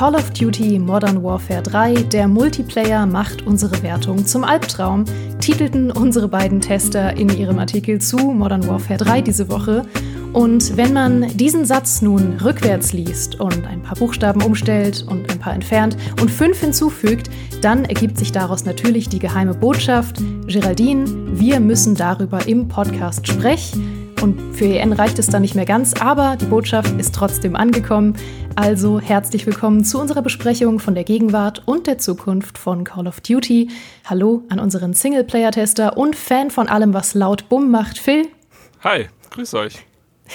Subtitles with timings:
[0.00, 5.04] Call of Duty Modern Warfare 3, der Multiplayer macht unsere Wertung zum Albtraum,
[5.42, 9.82] titelten unsere beiden Tester in ihrem Artikel zu Modern Warfare 3 diese Woche.
[10.32, 15.38] Und wenn man diesen Satz nun rückwärts liest und ein paar Buchstaben umstellt und ein
[15.38, 17.28] paar entfernt und fünf hinzufügt,
[17.60, 21.04] dann ergibt sich daraus natürlich die geheime Botschaft, Geraldine,
[21.38, 23.99] wir müssen darüber im Podcast sprechen.
[24.22, 28.14] Und für EN reicht es dann nicht mehr ganz, aber die Botschaft ist trotzdem angekommen.
[28.54, 33.22] Also herzlich willkommen zu unserer Besprechung von der Gegenwart und der Zukunft von Call of
[33.22, 33.70] Duty.
[34.04, 38.28] Hallo an unseren Singleplayer-Tester und Fan von allem, was laut Bumm macht, Phil.
[38.84, 39.86] Hi, grüß euch.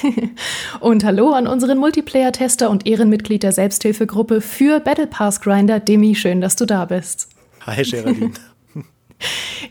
[0.80, 6.16] und hallo an unseren Multiplayer-Tester und Ehrenmitglied der Selbsthilfegruppe für Battle Pass Grinder, Demi.
[6.16, 7.30] Schön, dass du da bist.
[7.68, 8.32] Hi, Geraldine.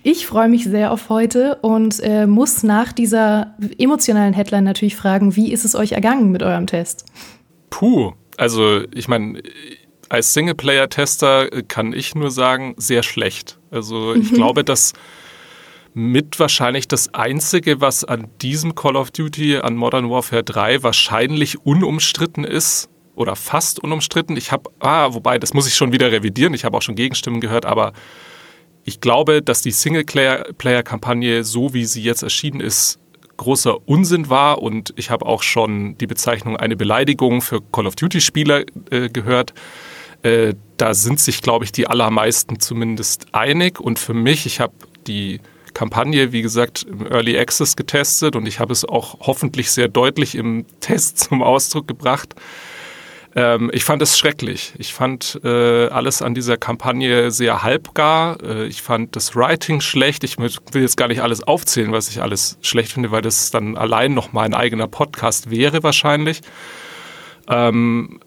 [0.02, 5.36] Ich freue mich sehr auf heute und äh, muss nach dieser emotionalen Headline natürlich fragen,
[5.36, 7.04] wie ist es euch ergangen mit eurem Test?
[7.70, 9.42] Puh, also ich meine,
[10.08, 13.58] als Singleplayer-Tester kann ich nur sagen, sehr schlecht.
[13.70, 14.36] Also ich mhm.
[14.36, 14.92] glaube, dass
[15.92, 21.64] mit wahrscheinlich das Einzige, was an diesem Call of Duty, an Modern Warfare 3 wahrscheinlich
[21.64, 24.36] unumstritten ist, oder fast unumstritten.
[24.36, 26.54] Ich habe, ah, wobei, das muss ich schon wieder revidieren.
[26.54, 27.92] Ich habe auch schon Gegenstimmen gehört, aber
[28.84, 32.98] ich glaube, dass die Singleplayer-Kampagne, so wie sie jetzt erschienen ist,
[33.36, 37.96] großer Unsinn war und ich habe auch schon die Bezeichnung eine Beleidigung für Call of
[37.96, 39.54] Duty-Spieler äh, gehört.
[40.22, 44.74] Äh, da sind sich, glaube ich, die allermeisten zumindest einig und für mich, ich habe
[45.06, 45.40] die
[45.74, 50.36] Kampagne, wie gesagt, im Early Access getestet und ich habe es auch hoffentlich sehr deutlich
[50.36, 52.34] im Test zum Ausdruck gebracht.
[53.36, 54.74] Ähm, ich fand es schrecklich.
[54.78, 58.40] Ich fand äh, alles an dieser Kampagne sehr halbgar.
[58.42, 60.22] Äh, ich fand das Writing schlecht.
[60.24, 63.76] Ich will jetzt gar nicht alles aufzählen, was ich alles schlecht finde, weil das dann
[63.76, 66.42] allein noch mal ein eigener Podcast wäre wahrscheinlich.
[67.48, 68.20] Ähm,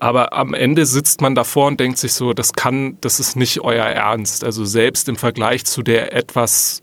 [0.00, 3.60] aber am Ende sitzt man davor und denkt sich so, das kann, das ist nicht
[3.60, 4.44] euer Ernst.
[4.44, 6.82] Also selbst im Vergleich zu der etwas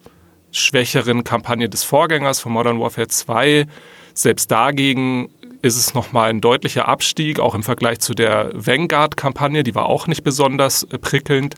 [0.52, 3.68] schwächeren Kampagne des Vorgängers von Modern Warfare 2,
[4.14, 5.30] selbst dagegen
[5.62, 10.08] ist es nochmal ein deutlicher Abstieg, auch im Vergleich zu der Vanguard-Kampagne, die war auch
[10.08, 11.56] nicht besonders äh, prickelnd.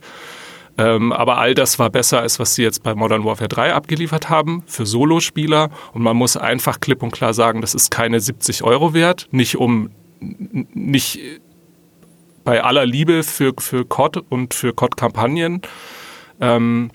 [0.78, 4.30] Ähm, aber all das war besser, als was sie jetzt bei Modern Warfare 3 abgeliefert
[4.30, 5.70] haben für Solospieler.
[5.94, 9.28] Und man muss einfach klipp und klar sagen, das ist keine 70 Euro wert.
[9.32, 11.20] Nicht um, nicht
[12.44, 15.62] bei aller Liebe für, für COD und für COD-Kampagnen.
[16.42, 16.90] Ähm,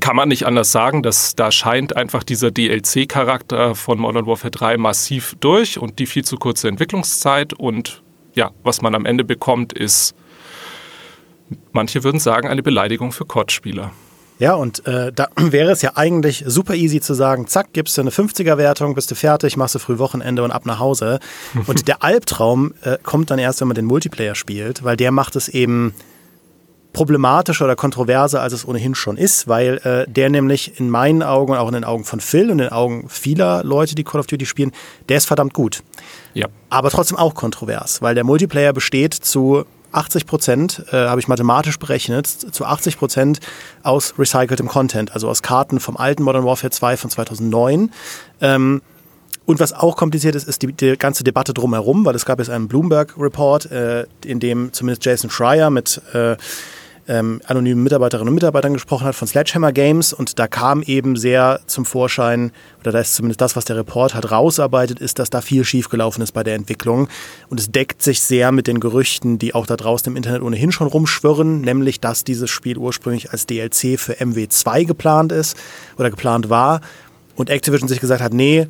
[0.00, 4.76] kann man nicht anders sagen, dass da scheint einfach dieser DLC-Charakter von Modern Warfare 3
[4.76, 8.02] massiv durch und die viel zu kurze Entwicklungszeit und
[8.34, 10.14] ja, was man am Ende bekommt, ist,
[11.72, 13.90] manche würden sagen, eine Beleidigung für COD-Spieler.
[14.38, 18.00] Ja, und äh, da wäre es ja eigentlich super easy zu sagen, zack, gibst du
[18.00, 21.20] eine 50er-Wertung, bist du fertig, machst du früh Wochenende und ab nach Hause.
[21.66, 25.36] Und der Albtraum äh, kommt dann erst, wenn man den Multiplayer spielt, weil der macht
[25.36, 25.94] es eben
[26.92, 31.52] problematischer oder kontroverser, als es ohnehin schon ist, weil äh, der nämlich in meinen Augen
[31.52, 34.20] und auch in den Augen von Phil und in den Augen vieler Leute, die Call
[34.20, 34.72] of Duty spielen,
[35.08, 35.82] der ist verdammt gut.
[36.34, 36.48] Ja.
[36.68, 41.78] Aber trotzdem auch kontrovers, weil der Multiplayer besteht zu 80 Prozent, äh, habe ich mathematisch
[41.78, 43.40] berechnet, zu 80 Prozent
[43.82, 47.92] aus recyceltem Content, also aus Karten vom alten Modern Warfare 2 von 2009.
[48.40, 48.82] Ähm,
[49.46, 52.50] und was auch kompliziert ist, ist die, die, ganze Debatte drumherum, weil es gab jetzt
[52.50, 56.36] einen Bloomberg-Report, äh, in dem zumindest Jason Schreier mit äh,
[57.10, 61.60] ähm, anonymen Mitarbeiterinnen und Mitarbeitern gesprochen hat von Sledgehammer Games und da kam eben sehr
[61.66, 65.40] zum Vorschein, oder da ist zumindest das, was der Report hat, rausarbeitet, ist, dass da
[65.40, 67.08] viel schiefgelaufen ist bei der Entwicklung.
[67.48, 70.70] Und es deckt sich sehr mit den Gerüchten, die auch da draußen im Internet ohnehin
[70.70, 75.56] schon rumschwirren, nämlich, dass dieses Spiel ursprünglich als DLC für MW2 geplant ist
[75.98, 76.80] oder geplant war.
[77.34, 78.68] Und Activision sich gesagt hat, nee,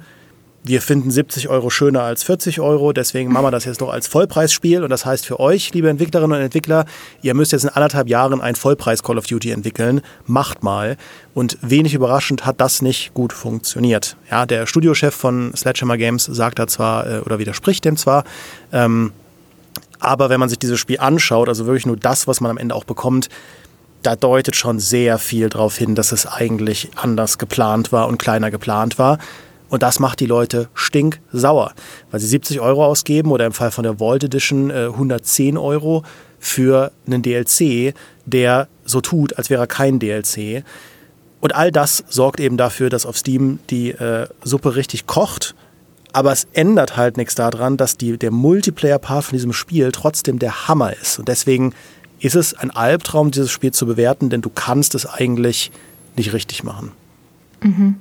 [0.63, 4.07] wir finden 70 Euro schöner als 40 Euro, deswegen machen wir das jetzt doch als
[4.07, 4.83] Vollpreisspiel.
[4.83, 6.85] Und das heißt für euch, liebe Entwicklerinnen und Entwickler,
[7.23, 10.03] ihr müsst jetzt in anderthalb Jahren ein Vollpreis Call of Duty entwickeln.
[10.27, 10.97] Macht mal.
[11.33, 14.17] Und wenig überraschend hat das nicht gut funktioniert.
[14.31, 18.25] Ja, der Studiochef von Sledgehammer Games sagt da zwar äh, oder widerspricht dem zwar,
[18.73, 19.13] ähm,
[20.01, 22.75] aber wenn man sich dieses Spiel anschaut, also wirklich nur das, was man am Ende
[22.75, 23.29] auch bekommt,
[24.03, 28.51] da deutet schon sehr viel darauf hin, dass es eigentlich anders geplant war und kleiner
[28.51, 29.19] geplant war.
[29.71, 31.73] Und das macht die Leute stinksauer,
[32.11, 36.03] weil sie 70 Euro ausgeben oder im Fall von der Vault Edition äh, 110 Euro
[36.41, 37.95] für einen DLC,
[38.27, 40.65] der so tut, als wäre er kein DLC.
[41.41, 45.55] Und all das sorgt eben dafür, dass auf Steam die äh, Suppe richtig kocht.
[46.13, 50.67] Aber es ändert halt nichts daran, dass die, der Multiplayer-Part von diesem Spiel trotzdem der
[50.67, 51.21] Hammer ist.
[51.21, 51.73] Und deswegen
[52.19, 55.71] ist es ein Albtraum, dieses Spiel zu bewerten, denn du kannst es eigentlich
[56.17, 56.91] nicht richtig machen.
[57.63, 57.97] Mhm.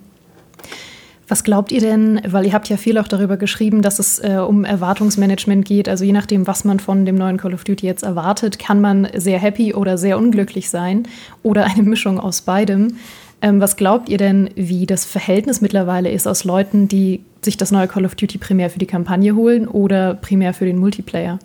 [1.29, 4.37] Was glaubt ihr denn, weil ihr habt ja viel auch darüber geschrieben, dass es äh,
[4.45, 8.01] um Erwartungsmanagement geht, also je nachdem, was man von dem neuen Call of Duty jetzt
[8.01, 11.07] erwartet, kann man sehr happy oder sehr unglücklich sein
[11.43, 12.97] oder eine Mischung aus beidem.
[13.43, 17.71] Ähm, was glaubt ihr denn, wie das Verhältnis mittlerweile ist aus Leuten, die sich das
[17.71, 21.37] neue Call of Duty primär für die Kampagne holen oder primär für den Multiplayer?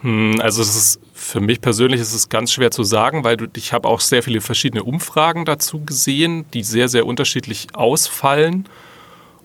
[0.00, 3.46] Hm, also es ist für mich persönlich ist es ganz schwer zu sagen, weil du,
[3.54, 8.64] ich habe auch sehr viele verschiedene Umfragen dazu gesehen, die sehr, sehr unterschiedlich ausfallen.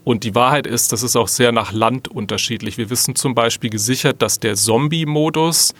[0.05, 2.77] Und die Wahrheit ist, das ist auch sehr nach Land unterschiedlich.
[2.77, 5.73] Wir wissen zum Beispiel gesichert, dass der Zombie-Modus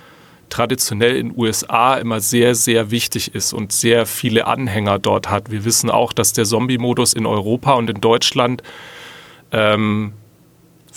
[0.50, 5.52] traditionell in den USA immer sehr, sehr wichtig ist und sehr viele Anhänger dort hat.
[5.52, 8.64] Wir wissen auch, dass der Zombie-Modus in Europa und in Deutschland
[9.52, 10.14] ähm,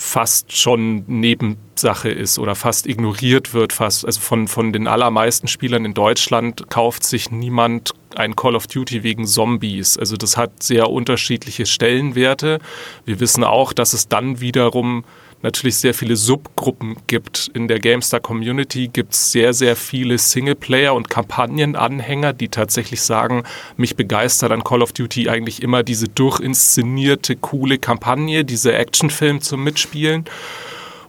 [0.00, 4.06] fast schon Nebensache ist oder fast ignoriert wird, fast.
[4.06, 9.02] Also von, von den allermeisten Spielern in Deutschland kauft sich niemand ein Call of Duty
[9.02, 9.98] wegen Zombies.
[9.98, 12.60] Also das hat sehr unterschiedliche Stellenwerte.
[13.06, 15.04] Wir wissen auch, dass es dann wiederum
[15.42, 17.50] natürlich sehr viele Subgruppen gibt.
[17.54, 23.44] In der GameStar-Community gibt es sehr, sehr viele Singleplayer- und Kampagnenanhänger, die tatsächlich sagen,
[23.76, 29.62] mich begeistert an Call of Duty eigentlich immer diese durchinszenierte, coole Kampagne, dieser Actionfilm zum
[29.62, 30.24] Mitspielen.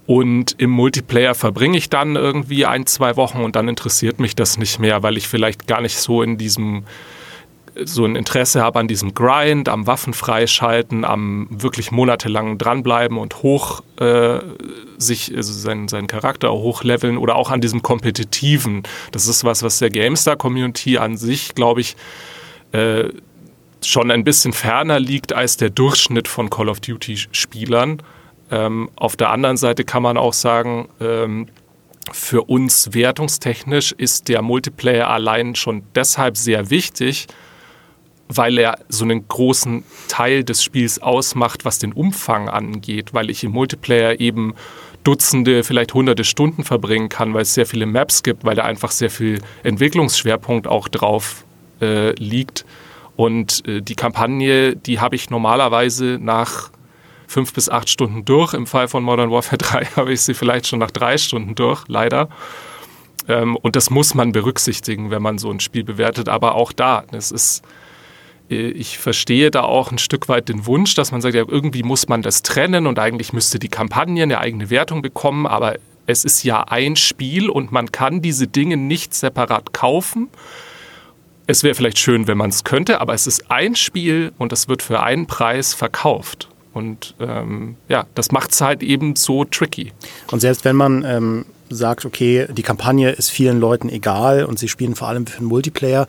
[0.05, 4.57] Und im Multiplayer verbringe ich dann irgendwie ein, zwei Wochen und dann interessiert mich das
[4.57, 6.83] nicht mehr, weil ich vielleicht gar nicht so in diesem
[7.85, 13.43] so ein Interesse habe an diesem Grind, am Waffen freischalten, am wirklich monatelang dranbleiben und
[13.43, 14.39] hoch äh,
[14.97, 18.83] sich, also seinen, seinen Charakter hochleveln oder auch an diesem Kompetitiven.
[19.11, 21.95] Das ist was, was der GameStar-Community an sich, glaube ich,
[22.71, 23.09] äh,
[23.83, 28.01] schon ein bisschen ferner liegt als der Durchschnitt von Call of Duty-Spielern.
[28.51, 31.47] Ähm, auf der anderen Seite kann man auch sagen, ähm,
[32.11, 37.27] für uns wertungstechnisch ist der Multiplayer allein schon deshalb sehr wichtig,
[38.29, 43.43] weil er so einen großen Teil des Spiels ausmacht, was den Umfang angeht, weil ich
[43.43, 44.53] im Multiplayer eben
[45.03, 48.91] Dutzende, vielleicht hunderte Stunden verbringen kann, weil es sehr viele Maps gibt, weil da einfach
[48.91, 51.45] sehr viel Entwicklungsschwerpunkt auch drauf
[51.81, 52.65] äh, liegt.
[53.15, 56.69] Und äh, die Kampagne, die habe ich normalerweise nach
[57.27, 58.53] fünf bis acht Stunden durch.
[58.53, 61.85] Im Fall von Modern Warfare 3 habe ich sie vielleicht schon nach drei Stunden durch,
[61.87, 62.29] leider.
[63.27, 66.27] Ähm, und das muss man berücksichtigen, wenn man so ein Spiel bewertet.
[66.29, 67.63] Aber auch da, es ist
[68.49, 72.07] ich verstehe da auch ein Stück weit den Wunsch, dass man sagt, ja, irgendwie muss
[72.07, 75.75] man das trennen und eigentlich müsste die Kampagne eine eigene Wertung bekommen, aber
[76.07, 80.27] es ist ja ein Spiel und man kann diese Dinge nicht separat kaufen.
[81.45, 84.67] Es wäre vielleicht schön, wenn man es könnte, aber es ist ein Spiel und es
[84.67, 86.47] wird für einen Preis verkauft.
[86.73, 89.91] Und ähm, ja, das macht es halt eben so tricky.
[90.31, 94.67] Und selbst wenn man ähm, sagt, okay, die Kampagne ist vielen Leuten egal und sie
[94.67, 96.07] spielen vor allem für den Multiplayer,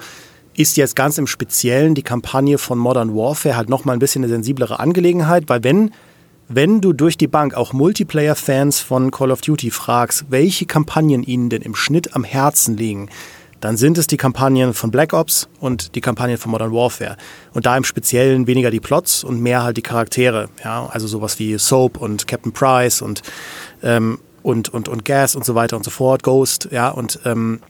[0.57, 4.33] ist jetzt ganz im Speziellen die Kampagne von Modern Warfare halt nochmal ein bisschen eine
[4.33, 5.93] sensiblere Angelegenheit, weil wenn,
[6.49, 11.51] wenn du durch die Bank auch Multiplayer-Fans von Call of Duty fragst, welche Kampagnen ihnen
[11.51, 13.09] denn im Schnitt am Herzen liegen,
[13.61, 17.17] dann sind es die Kampagnen von Black Ops und die Kampagnen von Modern Warfare.
[17.53, 20.49] Und da im Speziellen weniger die Plots und mehr halt die Charaktere.
[20.65, 23.23] Ja, also sowas wie Soap und Captain Price und
[23.83, 27.61] ähm, und, und, und Gas und so weiter und so fort, Ghost, ja, und ähm,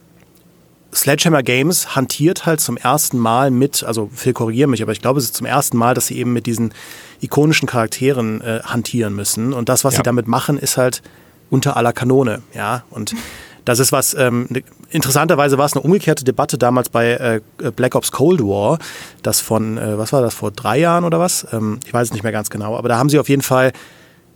[0.93, 5.19] Sledgehammer Games hantiert halt zum ersten Mal mit, also Phil korrigiere mich, aber ich glaube,
[5.19, 6.75] es ist zum ersten Mal, dass sie eben mit diesen
[7.21, 9.53] ikonischen Charakteren äh, hantieren müssen.
[9.53, 9.99] Und das, was ja.
[9.99, 11.03] sie damit machen, ist halt
[11.49, 12.85] unter aller Kanone, ja.
[12.91, 13.15] Und
[13.65, 17.95] das ist was, ähm, ne, interessanterweise war es eine umgekehrte Debatte damals bei äh, Black
[17.95, 18.79] Ops Cold War,
[19.23, 21.47] das von, äh, was war das, vor drei Jahren oder was?
[21.53, 23.73] Ähm, ich weiß es nicht mehr ganz genau, aber da haben sie auf jeden Fall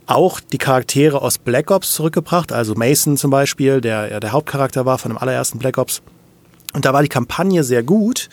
[0.07, 4.85] auch die Charaktere aus Black Ops zurückgebracht, also Mason zum Beispiel, der ja der Hauptcharakter
[4.85, 6.01] war von dem allerersten Black Ops.
[6.75, 8.27] Und da war die Kampagne sehr gut,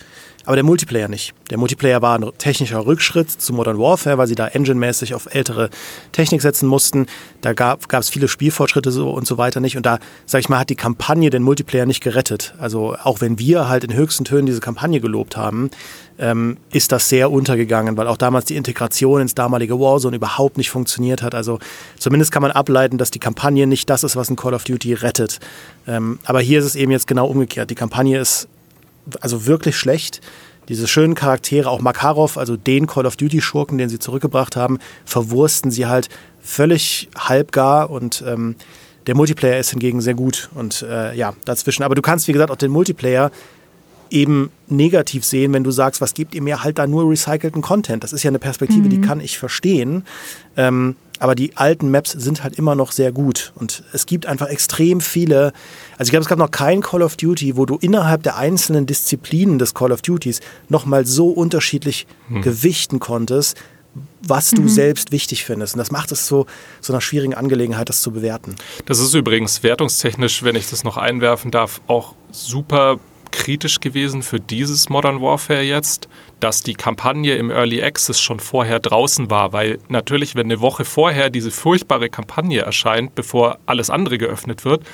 [0.45, 1.35] aber der Multiplayer nicht.
[1.51, 5.71] Der Multiplayer war ein technischer Rückschritt zu Modern Warfare, weil sie da engine-mäßig auf ältere
[6.13, 7.07] Technik setzen mussten.
[7.41, 9.77] Da gab es viele Spielfortschritte so und so weiter nicht.
[9.77, 12.55] Und da, sag ich mal, hat die Kampagne den Multiplayer nicht gerettet.
[12.59, 15.71] Also auch wenn wir halt in höchsten Tönen diese Kampagne gelobt haben,
[16.19, 20.71] ähm, ist das sehr untergegangen, weil auch damals die Integration ins damalige Warzone überhaupt nicht
[20.71, 21.35] funktioniert hat.
[21.35, 21.59] Also
[21.99, 24.95] zumindest kann man ableiten, dass die Kampagne nicht das ist, was ein Call of Duty
[24.95, 25.41] rettet.
[25.87, 27.71] Ähm, aber hier ist es eben jetzt genau umgekehrt.
[27.71, 28.49] Die Kampagne ist
[29.21, 30.21] also wirklich schlecht.
[30.69, 35.71] Diese schönen Charaktere, auch Makarov, also den Call of Duty-Schurken, den sie zurückgebracht haben, verwursten
[35.71, 36.09] sie halt
[36.41, 38.55] völlig halbgar und ähm,
[39.07, 41.83] der Multiplayer ist hingegen sehr gut und äh, ja, dazwischen.
[41.83, 43.33] Aber du kannst, wie gesagt, auch den Multiplayer
[44.11, 48.05] eben negativ sehen, wenn du sagst, was gebt ihr mir halt da nur recycelten Content.
[48.05, 48.91] Das ist ja eine Perspektive, mhm.
[48.91, 50.05] die kann ich verstehen.
[50.57, 53.53] Ähm, aber die alten Maps sind halt immer noch sehr gut.
[53.55, 55.53] Und es gibt einfach extrem viele.
[55.93, 58.87] Also ich glaube, es gab noch kein Call of Duty, wo du innerhalb der einzelnen
[58.87, 62.43] Disziplinen des Call of Duties nochmal so unterschiedlich hm.
[62.43, 63.57] gewichten konntest,
[64.21, 64.69] was du mhm.
[64.69, 65.75] selbst wichtig findest.
[65.75, 66.47] Und das macht es so,
[66.81, 68.57] so einer schwierigen Angelegenheit, das zu bewerten.
[68.87, 72.99] Das ist übrigens wertungstechnisch, wenn ich das noch einwerfen darf, auch super
[73.33, 76.09] kritisch gewesen für dieses Modern Warfare jetzt,
[76.39, 80.85] dass die Kampagne im Early Access schon vorher draußen war, weil natürlich, wenn eine Woche
[80.85, 84.85] vorher diese furchtbare Kampagne erscheint, bevor alles andere geöffnet wird,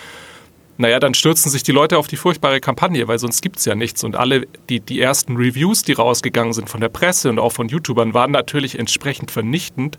[0.81, 3.75] naja, dann stürzen sich die Leute auf die furchtbare Kampagne, weil sonst gibt es ja
[3.75, 4.05] nichts.
[4.05, 7.69] Und alle die, die ersten Reviews, die rausgegangen sind von der Presse und auch von
[7.69, 9.99] YouTubern, waren natürlich entsprechend vernichtend.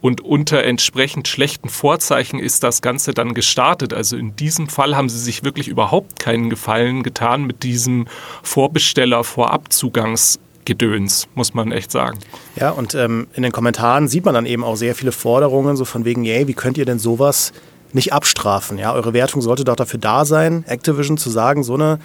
[0.00, 3.94] Und unter entsprechend schlechten Vorzeichen ist das Ganze dann gestartet.
[3.94, 8.06] Also in diesem Fall haben sie sich wirklich überhaupt keinen Gefallen getan mit diesem
[8.42, 12.18] Vorbesteller-Vorabzugangsgedöns, muss man echt sagen.
[12.56, 15.84] Ja, und ähm, in den Kommentaren sieht man dann eben auch sehr viele Forderungen, so
[15.84, 17.52] von wegen, yay, wie könnt ihr denn sowas
[17.92, 18.78] nicht abstrafen?
[18.78, 21.98] Ja, eure Wertung sollte doch dafür da sein, Activision zu sagen, so eine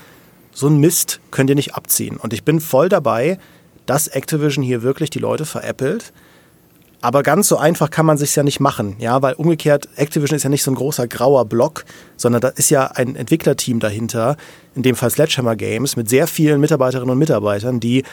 [0.53, 2.17] so ein Mist könnt ihr nicht abziehen.
[2.17, 3.38] Und ich bin voll dabei,
[3.86, 6.13] dass Activision hier wirklich die Leute veräppelt
[7.01, 10.43] aber ganz so einfach kann man sich ja nicht machen, ja, weil umgekehrt Activision ist
[10.43, 11.84] ja nicht so ein großer grauer Block,
[12.15, 14.38] sondern da ist ja ein Entwicklerteam dahinter,
[14.75, 18.03] in dem Fall Sledgehammer Games, mit sehr vielen Mitarbeiterinnen und Mitarbeitern, die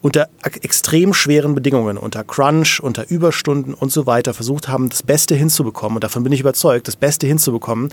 [0.00, 0.28] unter
[0.60, 5.96] extrem schweren Bedingungen, unter Crunch, unter Überstunden und so weiter versucht haben, das Beste hinzubekommen.
[5.96, 7.88] Und davon bin ich überzeugt, das Beste hinzubekommen,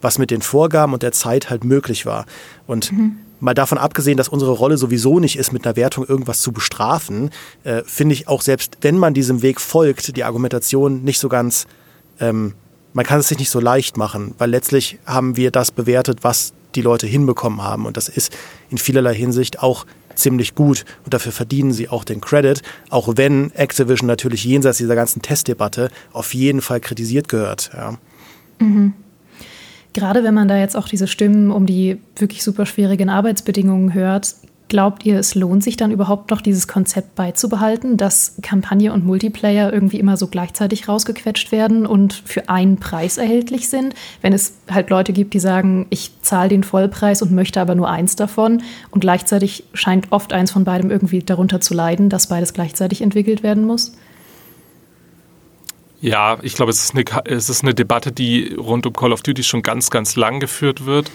[0.00, 2.26] was mit den Vorgaben und der Zeit halt möglich war.
[2.68, 6.40] Und mhm mal davon abgesehen, dass unsere Rolle sowieso nicht ist, mit einer Wertung irgendwas
[6.40, 7.30] zu bestrafen,
[7.64, 11.66] äh, finde ich auch selbst, wenn man diesem Weg folgt, die Argumentation nicht so ganz,
[12.20, 12.54] ähm,
[12.92, 16.54] man kann es sich nicht so leicht machen, weil letztlich haben wir das bewertet, was
[16.74, 17.86] die Leute hinbekommen haben.
[17.86, 18.32] Und das ist
[18.70, 23.52] in vielerlei Hinsicht auch ziemlich gut und dafür verdienen sie auch den Credit, auch wenn
[23.52, 27.70] Activision natürlich jenseits dieser ganzen Testdebatte auf jeden Fall kritisiert gehört.
[27.74, 27.98] Ja.
[28.58, 28.94] Mhm.
[29.96, 34.34] Gerade wenn man da jetzt auch diese Stimmen um die wirklich super schwierigen Arbeitsbedingungen hört,
[34.68, 39.72] glaubt ihr, es lohnt sich dann überhaupt noch, dieses Konzept beizubehalten, dass Kampagne und Multiplayer
[39.72, 43.94] irgendwie immer so gleichzeitig rausgequetscht werden und für einen Preis erhältlich sind?
[44.20, 47.88] Wenn es halt Leute gibt, die sagen, ich zahle den Vollpreis und möchte aber nur
[47.88, 52.52] eins davon und gleichzeitig scheint oft eins von beidem irgendwie darunter zu leiden, dass beides
[52.52, 53.92] gleichzeitig entwickelt werden muss?
[56.06, 59.22] Ja, ich glaube, es ist, eine, es ist eine Debatte, die rund um Call of
[59.22, 61.10] Duty schon ganz, ganz lang geführt wird.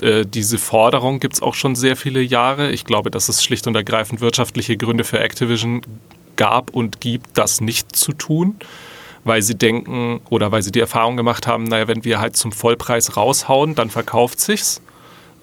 [0.00, 2.72] Äh, diese Forderung gibt es auch schon sehr viele Jahre.
[2.72, 5.82] Ich glaube, dass es schlicht und ergreifend wirtschaftliche Gründe für Activision
[6.34, 8.56] gab und gibt, das nicht zu tun,
[9.22, 12.50] weil sie denken oder weil sie die Erfahrung gemacht haben, naja, wenn wir halt zum
[12.50, 14.82] Vollpreis raushauen, dann verkauft sich's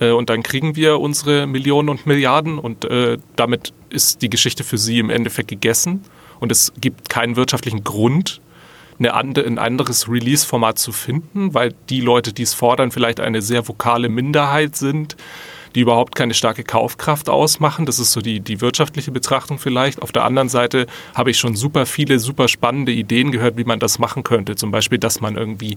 [0.02, 4.66] äh, und dann kriegen wir unsere Millionen und Milliarden und äh, damit ist die Geschichte
[4.66, 6.04] für sie im Endeffekt gegessen
[6.42, 8.42] und es gibt keinen wirtschaftlichen Grund,
[9.00, 13.42] eine andere, ein anderes Release-Format zu finden, weil die Leute, die es fordern, vielleicht eine
[13.42, 15.16] sehr vokale Minderheit sind,
[15.76, 17.86] die überhaupt keine starke Kaufkraft ausmachen.
[17.86, 20.02] Das ist so die, die wirtschaftliche Betrachtung vielleicht.
[20.02, 23.80] Auf der anderen Seite habe ich schon super viele, super spannende Ideen gehört, wie man
[23.80, 24.56] das machen könnte.
[24.56, 25.76] Zum Beispiel, dass man irgendwie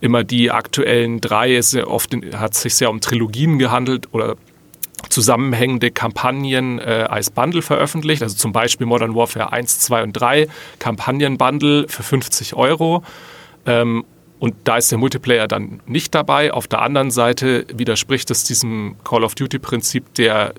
[0.00, 4.36] immer die aktuellen drei, es oft hat sich sehr um Trilogien gehandelt oder
[5.08, 8.22] zusammenhängende Kampagnen äh, als Bundle veröffentlicht.
[8.22, 13.02] Also zum Beispiel Modern Warfare 1, 2 und 3, Kampagnenbundle für 50 Euro.
[13.66, 14.04] Ähm,
[14.38, 16.52] Und da ist der Multiplayer dann nicht dabei.
[16.52, 20.54] Auf der anderen Seite widerspricht es diesem Call of Duty-Prinzip der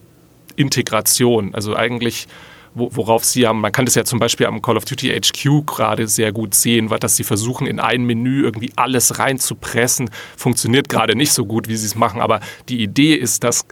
[0.56, 1.54] Integration.
[1.54, 2.28] Also eigentlich,
[2.76, 6.08] worauf sie haben, man kann das ja zum Beispiel am Call of Duty HQ gerade
[6.08, 11.34] sehr gut sehen, dass sie versuchen, in ein Menü irgendwie alles reinzupressen, funktioniert gerade nicht
[11.34, 12.22] so gut, wie sie es machen.
[12.22, 13.66] Aber die Idee ist, dass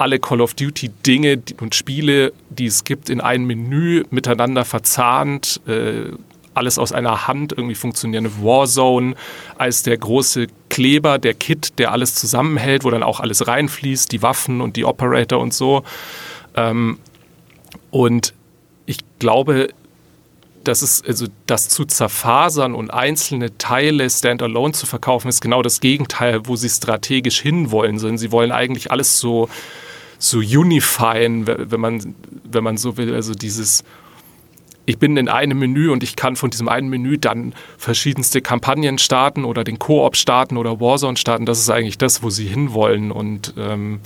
[0.00, 5.60] alle Call of Duty Dinge und Spiele, die es gibt, in ein Menü miteinander verzahnt,
[5.66, 6.12] äh,
[6.54, 9.14] alles aus einer Hand irgendwie funktionierende Warzone
[9.56, 14.22] als der große Kleber, der Kit, der alles zusammenhält, wo dann auch alles reinfließt, die
[14.22, 15.82] Waffen und die Operator und so.
[16.56, 16.98] Ähm,
[17.90, 18.34] und
[18.86, 19.68] ich glaube,
[20.64, 25.80] das ist also das zu zerfasern und einzelne Teile standalone zu verkaufen, ist genau das
[25.80, 27.98] Gegenteil, wo sie strategisch hinwollen.
[27.98, 29.48] Sie wollen eigentlich alles so
[30.20, 33.82] so unifyen, wenn man wenn man so will, also dieses
[34.86, 38.98] ich bin in einem Menü und ich kann von diesem einen Menü dann verschiedenste Kampagnen
[38.98, 41.46] starten oder den Koop starten oder Warzone starten.
[41.46, 43.12] Das ist eigentlich das, wo sie hinwollen.
[43.12, 44.00] Und ähm,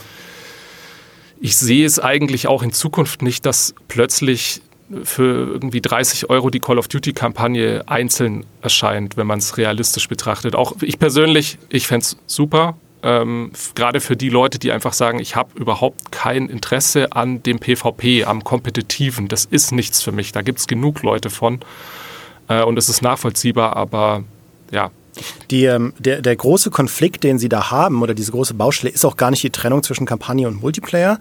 [1.40, 4.60] ich sehe es eigentlich auch in Zukunft nicht, dass plötzlich
[5.04, 10.54] für irgendwie 30 Euro die Call of Duty-Kampagne einzeln erscheint, wenn man es realistisch betrachtet.
[10.54, 15.18] Auch ich persönlich, ich fände es super, ähm, gerade für die Leute, die einfach sagen,
[15.18, 19.28] ich habe überhaupt kein Interesse an dem PvP, am Kompetitiven.
[19.28, 20.32] Das ist nichts für mich.
[20.32, 21.60] Da gibt es genug Leute von.
[22.48, 24.24] Äh, und es ist nachvollziehbar, aber
[24.70, 24.90] ja,
[25.50, 29.04] die, ähm, der, der große Konflikt, den sie da haben, oder diese große Baustelle, ist
[29.04, 31.18] auch gar nicht die Trennung zwischen Kampagne und Multiplayer,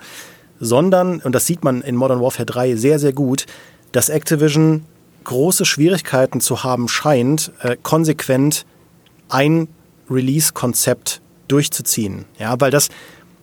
[0.60, 3.46] sondern, und das sieht man in Modern Warfare 3 sehr, sehr gut,
[3.92, 4.86] dass Activision
[5.26, 8.66] große Schwierigkeiten zu haben scheint, äh, konsequent
[9.30, 9.68] ein
[10.10, 11.22] Release-Konzept
[11.54, 12.26] durchzuziehen.
[12.38, 12.90] Ja, weil das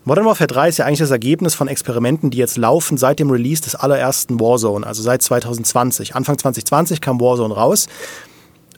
[0.05, 3.31] Modern Warfare 3 ist ja eigentlich das Ergebnis von Experimenten, die jetzt laufen seit dem
[3.31, 6.15] Release des allerersten Warzone, also seit 2020.
[6.17, 7.87] Anfang 2020 kam Warzone raus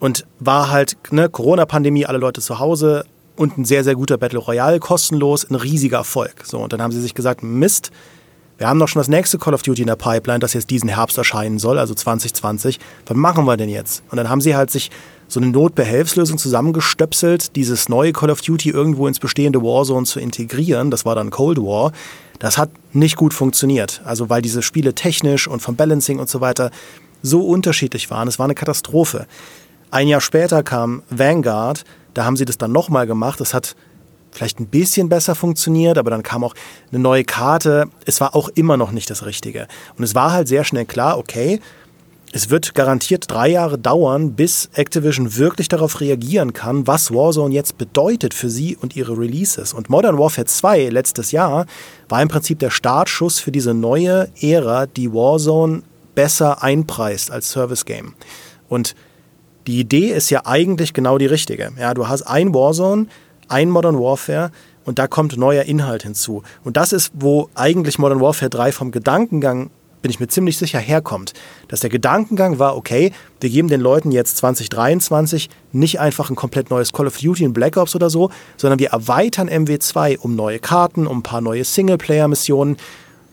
[0.01, 3.05] und war halt ne, Corona-Pandemie, alle Leute zu Hause
[3.37, 6.45] und ein sehr, sehr guter Battle Royale, kostenlos, ein riesiger Erfolg.
[6.45, 7.93] So, und dann haben sie sich gesagt, Mist,
[8.63, 10.89] wir haben noch schon das nächste Call of Duty in der Pipeline, das jetzt diesen
[10.89, 12.79] Herbst erscheinen soll, also 2020.
[13.07, 14.05] Was machen wir denn jetzt?
[14.09, 14.93] Und dann haben sie halt sich
[15.27, 20.93] so eine Notbehelfslösung zusammengestöpselt, dieses neue Call of Duty irgendwo ins bestehende Warzone zu integrieren.
[20.93, 21.91] Das war dann Cold War.
[22.39, 24.01] Das hat nicht gut funktioniert.
[24.05, 26.71] Also weil diese Spiele technisch und vom Balancing und so weiter
[27.21, 28.29] so unterschiedlich waren.
[28.29, 29.27] Es war eine Katastrophe.
[29.91, 31.83] Ein Jahr später kam Vanguard.
[32.15, 33.41] Da haben sie das dann nochmal gemacht.
[33.41, 33.75] Das hat
[34.33, 36.55] vielleicht ein bisschen besser funktioniert, aber dann kam auch
[36.91, 37.89] eine neue Karte.
[38.07, 39.69] Es war auch immer noch nicht das Richtige.
[39.97, 41.61] Und es war halt sehr schnell klar, okay,
[42.35, 47.77] es wird garantiert drei Jahre dauern, bis Activision wirklich darauf reagieren kann, was Warzone jetzt
[47.77, 49.75] bedeutet für sie und ihre Releases.
[49.75, 51.67] Und Modern Warfare 2 letztes Jahr
[52.09, 55.83] war im Prinzip der Startschuss für diese neue Ära, die Warzone
[56.15, 58.15] besser einpreist als Service Game.
[58.67, 58.95] Und
[59.67, 61.71] die Idee ist ja eigentlich genau die richtige.
[61.79, 63.09] Ja, du hast ein Warzone,
[63.53, 64.51] ein Modern Warfare
[64.85, 66.43] und da kommt neuer Inhalt hinzu.
[66.65, 69.71] Und das ist, wo eigentlich Modern Warfare 3 vom Gedankengang
[70.03, 71.33] bin ich mir ziemlich sicher, herkommt.
[71.69, 76.71] Dass der Gedankengang war, okay, wir geben den Leuten jetzt 2023 nicht einfach ein komplett
[76.71, 80.59] neues Call of Duty in Black Ops oder so, sondern wir erweitern MW2 um neue
[80.59, 82.77] Karten, um ein paar neue Singleplayer-Missionen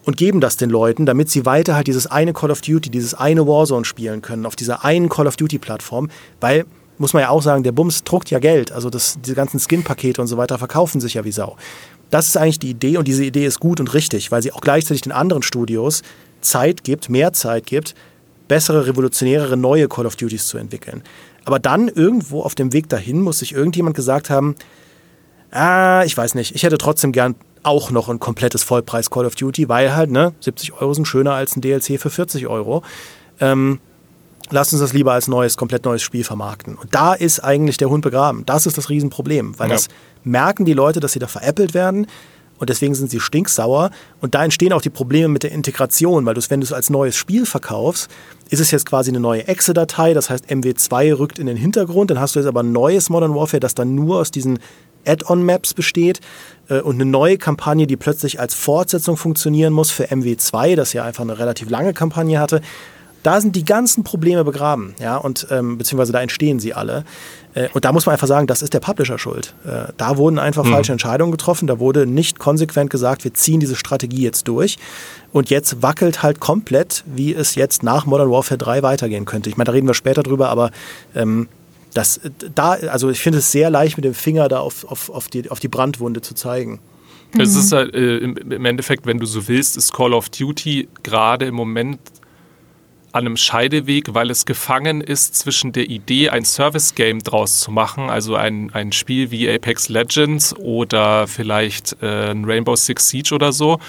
[0.05, 3.13] und geben das den Leuten, damit sie weiter halt dieses eine Call of Duty, dieses
[3.15, 6.65] eine Warzone spielen können auf dieser einen Call of Duty-Plattform, weil
[7.00, 8.72] muss man ja auch sagen, der Bums druckt ja Geld.
[8.72, 11.56] Also das, diese ganzen Skin-Pakete und so weiter verkaufen sich ja wie Sau.
[12.10, 14.62] Das ist eigentlich die Idee und diese Idee ist gut und richtig, weil sie auch
[14.62, 16.02] gleichzeitig den anderen Studios
[16.42, 17.96] Zeit gibt, mehr Zeit gibt,
[18.48, 21.04] bessere, revolutionärere, neue Call of Duties zu entwickeln.
[21.46, 24.56] Aber dann irgendwo auf dem Weg dahin muss sich irgendjemand gesagt haben,
[25.52, 29.36] ah, ich weiß nicht, ich hätte trotzdem gern auch noch ein komplettes Vollpreis Call of
[29.36, 32.84] Duty, weil halt, ne, 70 Euro sind schöner als ein DLC für 40 Euro.
[33.40, 33.80] Ähm,
[34.52, 36.76] lasst uns das lieber als neues, komplett neues Spiel vermarkten.
[36.76, 38.46] Und da ist eigentlich der Hund begraben.
[38.46, 39.76] Das ist das Riesenproblem, weil ja.
[39.76, 39.88] das
[40.24, 42.08] merken die Leute, dass sie da veräppelt werden
[42.60, 43.90] und deswegen sind sie stinksauer.
[44.22, 46.90] Und da entstehen auch die Probleme mit der Integration, weil du wenn du es als
[46.90, 48.10] neues Spiel verkaufst,
[48.50, 52.20] ist es jetzt quasi eine neue Exe-Datei, das heißt MW2 rückt in den Hintergrund, dann
[52.20, 54.60] hast du jetzt aber ein neues Modern Warfare, das dann nur aus diesen
[55.06, 56.20] Add-on-Maps besteht
[56.68, 61.04] äh, und eine neue Kampagne, die plötzlich als Fortsetzung funktionieren muss für MW2, das ja
[61.04, 62.62] einfach eine relativ lange Kampagne hatte
[63.23, 67.03] da sind die ganzen Probleme begraben, ja, und ähm, beziehungsweise da entstehen sie alle.
[67.53, 69.53] Äh, und da muss man einfach sagen, das ist der Publisher schuld.
[69.65, 70.71] Äh, da wurden einfach mhm.
[70.71, 74.77] falsche Entscheidungen getroffen, da wurde nicht konsequent gesagt, wir ziehen diese Strategie jetzt durch.
[75.32, 79.49] Und jetzt wackelt halt komplett, wie es jetzt nach Modern Warfare 3 weitergehen könnte.
[79.49, 80.71] Ich meine, da reden wir später drüber, aber
[81.13, 81.47] ähm,
[81.93, 82.19] das,
[82.55, 85.49] da, also ich finde es sehr leicht, mit dem Finger da auf, auf, auf, die,
[85.49, 86.79] auf die Brandwunde zu zeigen.
[87.38, 90.88] Es ist halt, äh, im, im Endeffekt, wenn du so willst, ist Call of Duty
[91.03, 91.99] gerade im Moment
[93.12, 98.10] an einem Scheideweg, weil es gefangen ist zwischen der Idee, ein Service-Game draus zu machen,
[98.10, 103.52] also ein, ein Spiel wie Apex Legends oder vielleicht äh, ein Rainbow Six Siege oder
[103.52, 103.80] so,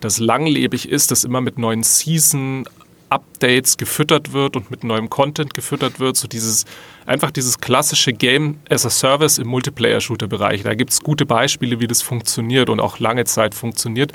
[0.00, 2.64] das langlebig ist, das immer mit neuen Season
[3.10, 6.64] Updates gefüttert wird und mit neuem Content gefüttert wird, so dieses
[7.06, 10.62] einfach dieses klassische Game as a Service im Multiplayer-Shooter-Bereich.
[10.62, 14.12] Da gibt es gute Beispiele, wie das funktioniert und auch lange Zeit funktioniert.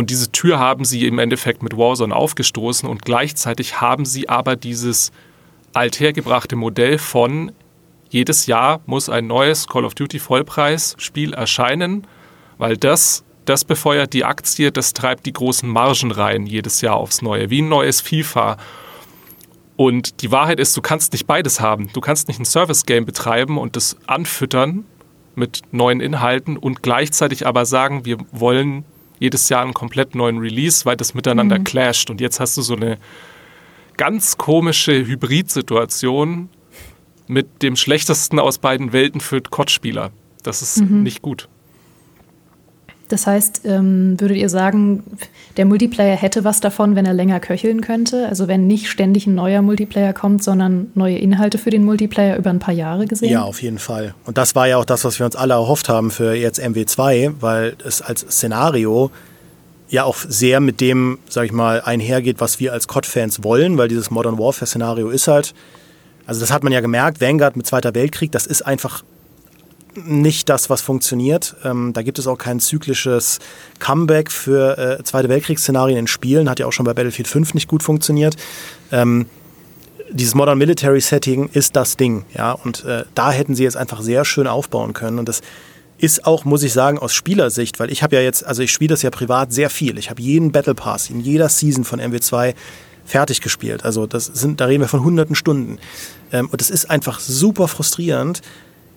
[0.00, 4.56] Und diese Tür haben sie im Endeffekt mit Warzone aufgestoßen und gleichzeitig haben sie aber
[4.56, 5.12] dieses
[5.74, 7.52] althergebrachte Modell von
[8.08, 12.06] jedes Jahr muss ein neues Call of Duty Vollpreis-Spiel erscheinen,
[12.56, 17.20] weil das, das befeuert die Aktie, das treibt die großen Margen rein jedes Jahr aufs
[17.20, 18.56] Neue, wie ein neues FIFA.
[19.76, 21.90] Und die Wahrheit ist, du kannst nicht beides haben.
[21.92, 24.86] Du kannst nicht ein Service-Game betreiben und das anfüttern
[25.34, 28.86] mit neuen Inhalten und gleichzeitig aber sagen, wir wollen
[29.20, 31.64] jedes Jahr einen komplett neuen Release, weil das miteinander mhm.
[31.64, 32.10] clasht.
[32.10, 32.98] Und jetzt hast du so eine
[33.96, 36.48] ganz komische Hybrid-Situation
[37.28, 40.10] mit dem schlechtesten aus beiden Welten für COD-Spieler.
[40.42, 41.04] Das ist mhm.
[41.04, 41.48] nicht gut.
[43.10, 45.02] Das heißt, ähm, würdet ihr sagen,
[45.56, 48.28] der Multiplayer hätte was davon, wenn er länger köcheln könnte?
[48.28, 52.50] Also wenn nicht ständig ein neuer Multiplayer kommt, sondern neue Inhalte für den Multiplayer über
[52.50, 53.32] ein paar Jahre gesehen?
[53.32, 54.14] Ja, auf jeden Fall.
[54.26, 57.32] Und das war ja auch das, was wir uns alle erhofft haben für jetzt MW2,
[57.40, 59.10] weil es als Szenario
[59.88, 63.88] ja auch sehr mit dem, sag ich mal, einhergeht, was wir als COD-Fans wollen, weil
[63.88, 65.52] dieses Modern Warfare-Szenario ist halt,
[66.26, 69.02] also das hat man ja gemerkt, Vanguard mit Zweiter Weltkrieg, das ist einfach
[69.96, 71.56] nicht das, was funktioniert.
[71.64, 73.38] Ähm, da gibt es auch kein zyklisches
[73.78, 76.48] Comeback für äh, Zweite Weltkriegsszenarien in Spielen.
[76.48, 78.36] Hat ja auch schon bei Battlefield 5 nicht gut funktioniert.
[78.92, 79.26] Ähm,
[80.10, 82.52] dieses Modern Military Setting ist das Ding, ja.
[82.52, 85.18] Und äh, da hätten sie jetzt einfach sehr schön aufbauen können.
[85.18, 85.40] Und das
[85.98, 88.88] ist auch, muss ich sagen, aus Spielersicht, weil ich habe ja jetzt, also ich spiele
[88.88, 89.98] das ja privat sehr viel.
[89.98, 92.54] Ich habe jeden Battle Pass in jeder Season von MW2
[93.04, 93.84] fertig gespielt.
[93.84, 95.78] Also das sind, da reden wir von hunderten Stunden.
[96.32, 98.40] Ähm, und es ist einfach super frustrierend,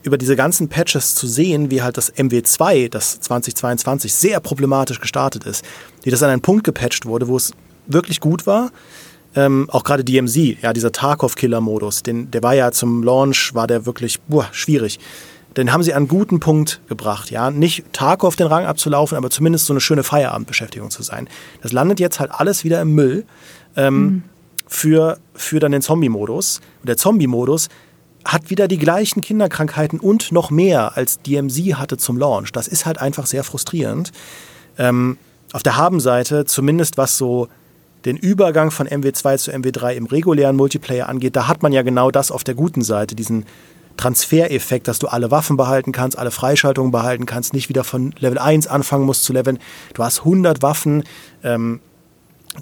[0.03, 5.45] über diese ganzen Patches zu sehen, wie halt das MW2, das 2022 sehr problematisch gestartet
[5.45, 5.65] ist,
[6.03, 7.53] wie das an einen Punkt gepatcht wurde, wo es
[7.87, 8.71] wirklich gut war.
[9.35, 14.21] Ähm, auch gerade DMZ, ja, dieser Tarkov-Killer-Modus, der war ja zum Launch, war der wirklich
[14.21, 14.99] boah, schwierig.
[15.57, 17.49] Den haben sie an einen guten Punkt gebracht, ja.
[17.51, 21.27] Nicht Tarkov den Rang abzulaufen, aber zumindest so eine schöne Feierabendbeschäftigung zu sein.
[21.61, 23.25] Das landet jetzt halt alles wieder im Müll
[23.75, 24.23] ähm, mhm.
[24.67, 26.59] für, für dann den Zombie-Modus.
[26.81, 27.69] Und der Zombie-Modus,
[28.25, 32.51] hat wieder die gleichen Kinderkrankheiten und noch mehr als DMZ hatte zum Launch.
[32.51, 34.11] Das ist halt einfach sehr frustrierend.
[34.77, 35.17] Ähm,
[35.51, 37.47] auf der Habenseite, zumindest was so
[38.05, 42.11] den Übergang von MW2 zu MW3 im regulären Multiplayer angeht, da hat man ja genau
[42.11, 43.45] das auf der guten Seite, diesen
[43.97, 48.39] Transfereffekt, dass du alle Waffen behalten kannst, alle Freischaltungen behalten kannst, nicht wieder von Level
[48.39, 49.59] 1 anfangen musst zu leveln.
[49.93, 51.03] Du hast 100 Waffen.
[51.43, 51.79] Ähm,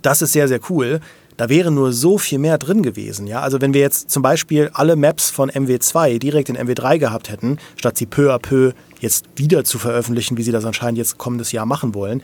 [0.02, 1.00] das ist sehr, sehr cool
[1.42, 3.26] da wäre nur so viel mehr drin gewesen.
[3.26, 3.42] Ja?
[3.42, 7.58] Also wenn wir jetzt zum Beispiel alle Maps von MW2 direkt in MW3 gehabt hätten,
[7.78, 11.52] statt sie peu à peu jetzt wieder zu veröffentlichen, wie sie das anscheinend jetzt kommendes
[11.52, 12.22] Jahr machen wollen,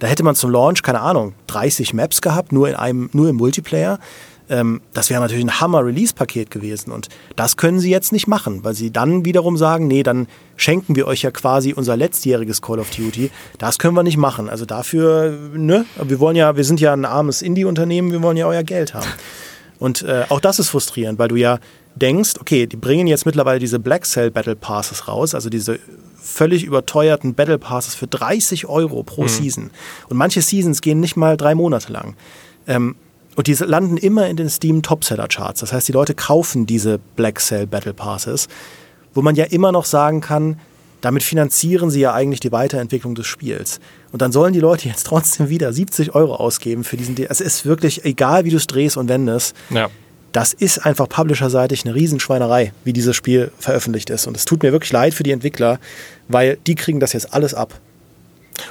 [0.00, 3.36] da hätte man zum Launch, keine Ahnung, 30 Maps gehabt, nur in einem, nur im
[3.36, 4.00] Multiplayer.
[4.50, 6.90] Ähm, das wäre natürlich ein Hammer-Release-Paket gewesen.
[6.90, 10.96] Und das können sie jetzt nicht machen, weil sie dann wiederum sagen, nee, dann schenken
[10.96, 13.30] wir euch ja quasi unser letztjähriges Call of Duty.
[13.58, 14.48] Das können wir nicht machen.
[14.48, 18.46] Also dafür, ne, wir wollen ja, wir sind ja ein armes Indie-Unternehmen, wir wollen ja
[18.46, 19.06] euer Geld haben.
[19.78, 21.58] Und äh, auch das ist frustrierend, weil du ja
[21.94, 25.78] denkst, okay, die bringen jetzt mittlerweile diese Black Cell Battle Passes raus, also diese
[26.20, 29.28] völlig überteuerten Battle Passes für 30 Euro pro mhm.
[29.28, 29.70] Season.
[30.08, 32.16] Und manche Seasons gehen nicht mal drei Monate lang.
[32.66, 32.96] Ähm,
[33.38, 35.60] und die landen immer in den Steam Topseller Charts.
[35.60, 38.48] Das heißt, die Leute kaufen diese Black Cell Battle Passes,
[39.14, 40.58] wo man ja immer noch sagen kann,
[41.02, 43.78] damit finanzieren sie ja eigentlich die Weiterentwicklung des Spiels.
[44.10, 47.16] Und dann sollen die Leute jetzt trotzdem wieder 70 Euro ausgeben für diesen.
[47.16, 49.54] Es ist wirklich egal, wie du es drehst und wendest.
[49.70, 49.88] Ja.
[50.32, 54.26] Das ist einfach publisherseitig eine Riesenschweinerei, wie dieses Spiel veröffentlicht ist.
[54.26, 55.78] Und es tut mir wirklich leid für die Entwickler,
[56.26, 57.80] weil die kriegen das jetzt alles ab.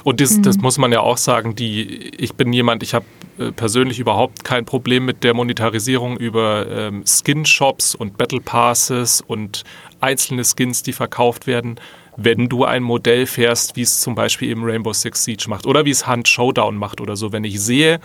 [0.04, 0.42] Und das, mhm.
[0.42, 3.06] das muss man ja auch sagen, die, ich bin jemand, ich habe
[3.38, 9.64] äh, persönlich überhaupt kein Problem mit der Monetarisierung über ähm, Skin-Shops und Battle Passes und
[10.00, 11.80] einzelne Skins, die verkauft werden,
[12.16, 15.84] wenn du ein Modell fährst, wie es zum Beispiel eben Rainbow Six Siege macht oder
[15.84, 17.32] wie es Hunt Showdown macht oder so.
[17.32, 18.00] Wenn ich sehe,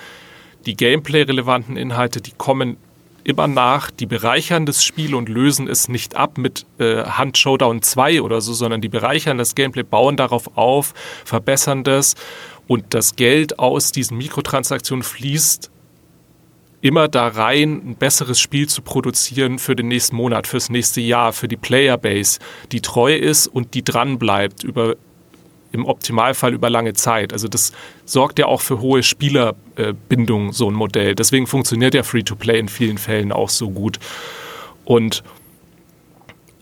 [0.65, 2.77] die Gameplay-relevanten Inhalte, die kommen
[3.23, 7.81] immer nach, die bereichern das Spiel und lösen es nicht ab mit äh, Hand Showdown
[7.81, 10.93] 2 oder so, sondern die bereichern das Gameplay, bauen darauf auf,
[11.25, 12.15] verbessern das
[12.67, 15.71] und das Geld aus diesen Mikrotransaktionen fließt
[16.83, 21.31] immer da rein, ein besseres Spiel zu produzieren für den nächsten Monat, fürs nächste Jahr,
[21.31, 22.39] für die Playerbase,
[22.73, 24.97] die treu ist und die dran bleibt über
[25.73, 27.33] im Optimalfall über lange Zeit.
[27.33, 27.73] Also das
[28.05, 31.15] sorgt ja auch für hohe Spielerbindung, so ein Modell.
[31.15, 33.99] Deswegen funktioniert ja Free-to-Play in vielen Fällen auch so gut.
[34.85, 35.23] Und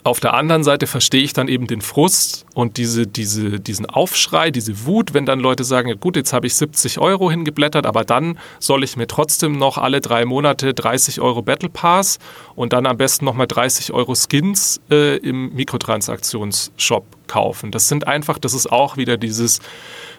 [0.04, 4.50] auf der anderen Seite verstehe ich dann eben den Frust und diese, diese, diesen Aufschrei,
[4.50, 8.04] diese Wut, wenn dann Leute sagen, ja gut, jetzt habe ich 70 Euro hingeblättert, aber
[8.04, 12.18] dann soll ich mir trotzdem noch alle drei Monate 30 Euro Battle Pass
[12.56, 17.72] und dann am besten nochmal 30 Euro Skins äh, im Mikrotransaktionsshop kaufen.
[17.72, 19.62] Das sind einfach, das ist auch wieder dieses,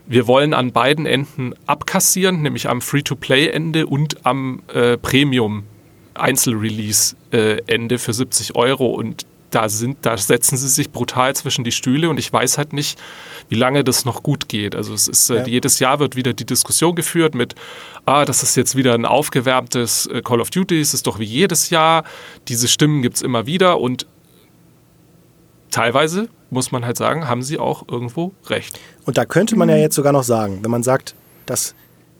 [0.07, 5.65] wir wollen an beiden Enden abkassieren, nämlich am Free-to-Play-Ende und am äh, Premium.
[6.15, 12.09] Einzelrelease-Ende für 70 Euro und da sind, da setzen sie sich brutal zwischen die Stühle
[12.11, 12.99] und ich weiß halt nicht,
[13.49, 14.75] wie lange das noch gut geht.
[14.75, 15.47] Also es ist, äh, ja.
[15.47, 17.55] jedes Jahr wird wieder die Diskussion geführt mit,
[18.07, 21.25] ah, das ist jetzt wieder ein aufgewärmtes äh, Call of Duty, es ist doch wie
[21.25, 22.05] jedes Jahr.
[22.49, 24.07] Diese Stimmen gibt es immer wieder und
[25.71, 28.79] teilweise, muss man halt sagen, haben sie auch irgendwo recht.
[29.07, 31.15] Und da könnte man ja jetzt sogar noch sagen, wenn man sagt,
[31.47, 31.75] dass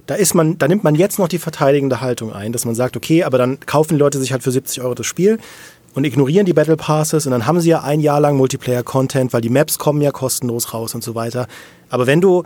[0.07, 2.97] da ist man, da nimmt man jetzt noch die verteidigende Haltung ein, dass man sagt,
[2.97, 5.39] okay, aber dann kaufen die Leute sich halt für 70 Euro das Spiel
[5.95, 9.43] und ignorieren die Battle Passes und dann haben sie ja ein Jahr lang Multiplayer-Content, weil
[9.43, 11.47] die Maps kommen ja kostenlos raus und so weiter.
[11.89, 12.43] Aber wenn du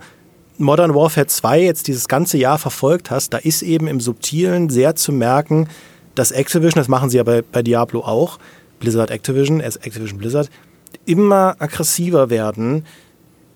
[0.57, 4.95] Modern Warfare 2 jetzt dieses ganze Jahr verfolgt hast, da ist eben im Subtilen sehr
[4.95, 5.67] zu merken,
[6.15, 8.39] dass Activision, das machen sie ja bei, bei Diablo auch,
[8.79, 10.49] Blizzard Activision, Activision Blizzard,
[11.05, 12.85] immer aggressiver werden,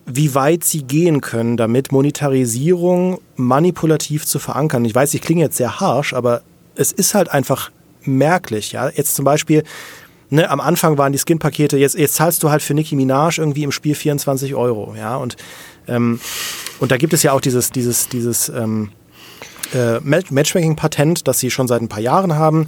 [0.06, 4.86] wie weit sie gehen können, damit Monetarisierung manipulativ zu verankern.
[4.86, 6.42] Ich weiß, ich klinge jetzt sehr harsh, aber
[6.76, 7.72] es ist halt einfach
[8.04, 8.72] merklich.
[8.72, 8.90] Ja?
[8.90, 9.64] Jetzt zum Beispiel,
[10.30, 13.64] ne, am Anfang waren die Skin-Pakete, jetzt, jetzt zahlst du halt für Nicki Minaj irgendwie
[13.64, 14.96] im Spiel 24 Euro.
[14.98, 15.18] Ja?
[15.18, 15.38] Und,
[15.88, 16.20] ähm,
[16.80, 18.90] und da gibt es ja auch dieses, dieses, dieses ähm,
[19.74, 22.66] äh, Matchmaking-Patent, das sie schon seit ein paar Jahren haben,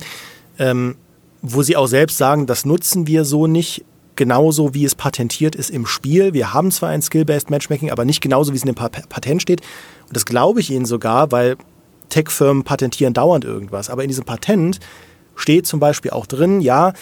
[0.59, 0.95] ähm,
[1.41, 3.83] wo sie auch selbst sagen, das nutzen wir so nicht
[4.15, 6.33] genauso, wie es patentiert ist im Spiel.
[6.33, 9.61] Wir haben zwar ein Skill-Based Matchmaking, aber nicht genauso, wie es in dem Patent steht.
[10.07, 11.57] Und das glaube ich ihnen sogar, weil
[12.09, 13.89] Tech-Firmen patentieren dauernd irgendwas.
[13.89, 14.79] Aber in diesem Patent
[15.35, 16.93] steht zum Beispiel auch drin, ja,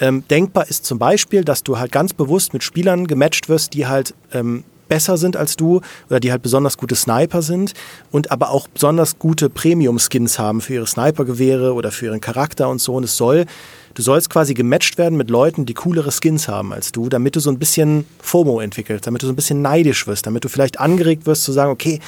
[0.00, 3.86] ähm, denkbar ist zum Beispiel, dass du halt ganz bewusst mit Spielern gematcht wirst, die
[3.86, 7.74] halt ähm, besser sind als du oder die halt besonders gute Sniper sind
[8.10, 12.80] und aber auch besonders gute Premium-Skins haben für ihre Sniper-Gewehre oder für ihren Charakter und
[12.80, 12.94] so.
[12.94, 13.46] Und es soll,
[13.94, 17.40] du sollst quasi gematcht werden mit Leuten, die coolere Skins haben als du, damit du
[17.40, 20.80] so ein bisschen FOMO entwickelst, damit du so ein bisschen neidisch wirst, damit du vielleicht
[20.80, 22.00] angeregt wirst zu sagen, okay,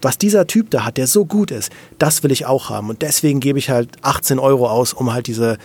[0.00, 2.88] was dieser Typ da hat, der so gut ist, das will ich auch haben.
[2.88, 5.58] Und deswegen gebe ich halt 18 Euro aus, um halt diese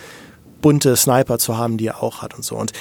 [0.60, 2.56] bunte Sniper zu haben, die er auch hat und so.
[2.56, 2.72] Und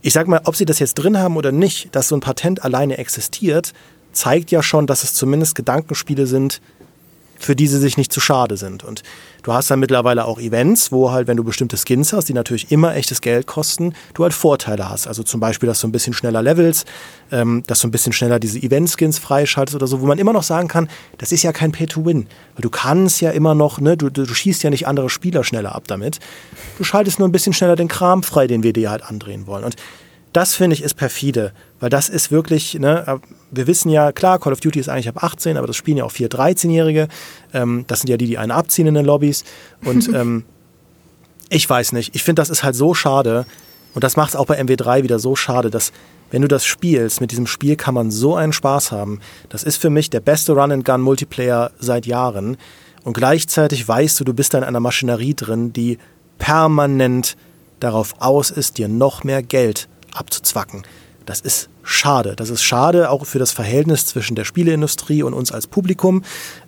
[0.00, 2.64] ich sag mal, ob sie das jetzt drin haben oder nicht, dass so ein Patent
[2.64, 3.72] alleine existiert,
[4.12, 6.60] zeigt ja schon, dass es zumindest Gedankenspiele sind,
[7.44, 8.84] für die sie sich nicht zu schade sind.
[8.84, 9.02] Und
[9.42, 12.70] du hast dann mittlerweile auch Events, wo halt, wenn du bestimmte Skins hast, die natürlich
[12.70, 15.06] immer echtes Geld kosten, du halt Vorteile hast.
[15.06, 16.86] Also zum Beispiel, dass du ein bisschen schneller levelst,
[17.30, 20.42] ähm, dass du ein bisschen schneller diese Event-Skins freischaltest oder so, wo man immer noch
[20.42, 22.26] sagen kann, das ist ja kein Pay-to-Win.
[22.54, 25.74] Weil du kannst ja immer noch, ne, du, du, schießt ja nicht andere Spieler schneller
[25.74, 26.20] ab damit.
[26.78, 29.64] Du schaltest nur ein bisschen schneller den Kram frei, den wir dir halt andrehen wollen.
[29.64, 29.76] Und
[30.32, 34.52] das finde ich ist perfide, weil das ist wirklich, ne, wir wissen ja, klar, Call
[34.52, 37.08] of Duty ist eigentlich ab 18, aber das spielen ja auch vier 13-Jährige.
[37.52, 39.44] Ähm, das sind ja die, die einen abziehen in den Lobbys.
[39.84, 40.44] Und ähm,
[41.48, 43.44] ich weiß nicht, ich finde, das ist halt so schade.
[43.94, 45.92] Und das macht es auch bei MW3 wieder so schade, dass
[46.30, 49.20] wenn du das spielst, mit diesem Spiel kann man so einen Spaß haben.
[49.50, 52.56] Das ist für mich der beste Run-and-Gun-Multiplayer seit Jahren.
[53.04, 55.98] Und gleichzeitig weißt du, du bist da in einer Maschinerie drin, die
[56.38, 57.36] permanent
[57.80, 60.86] darauf aus ist, dir noch mehr Geld abzuzwacken.
[61.26, 62.34] Das ist schade.
[62.36, 66.22] Das ist schade auch für das Verhältnis zwischen der Spieleindustrie und uns als Publikum.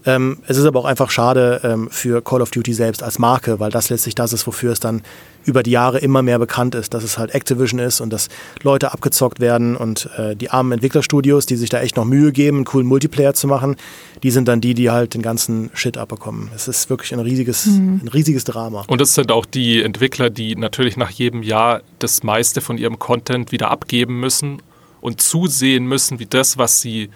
[0.05, 3.61] Ähm, es ist aber auch einfach schade ähm, für Call of Duty selbst als Marke,
[3.61, 5.03] weil das letztlich das ist, wofür es dann
[5.45, 8.29] über die Jahre immer mehr bekannt ist, dass es halt Activision ist und dass
[8.63, 12.59] Leute abgezockt werden und äh, die armen Entwicklerstudios, die sich da echt noch Mühe geben,
[12.59, 13.77] einen coolen Multiplayer zu machen,
[14.23, 16.51] die sind dann die, die halt den ganzen Shit abbekommen.
[16.55, 18.01] Es ist wirklich ein riesiges, mhm.
[18.05, 18.85] ein riesiges Drama.
[18.87, 22.99] Und es sind auch die Entwickler, die natürlich nach jedem Jahr das meiste von ihrem
[22.99, 24.63] Content wieder abgeben müssen
[25.05, 27.11] und zusehen müssen, wie das, was sie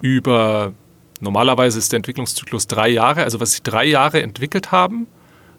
[0.00, 0.72] über,
[1.20, 5.08] normalerweise ist der Entwicklungszyklus drei Jahre, also was sie drei Jahre entwickelt haben,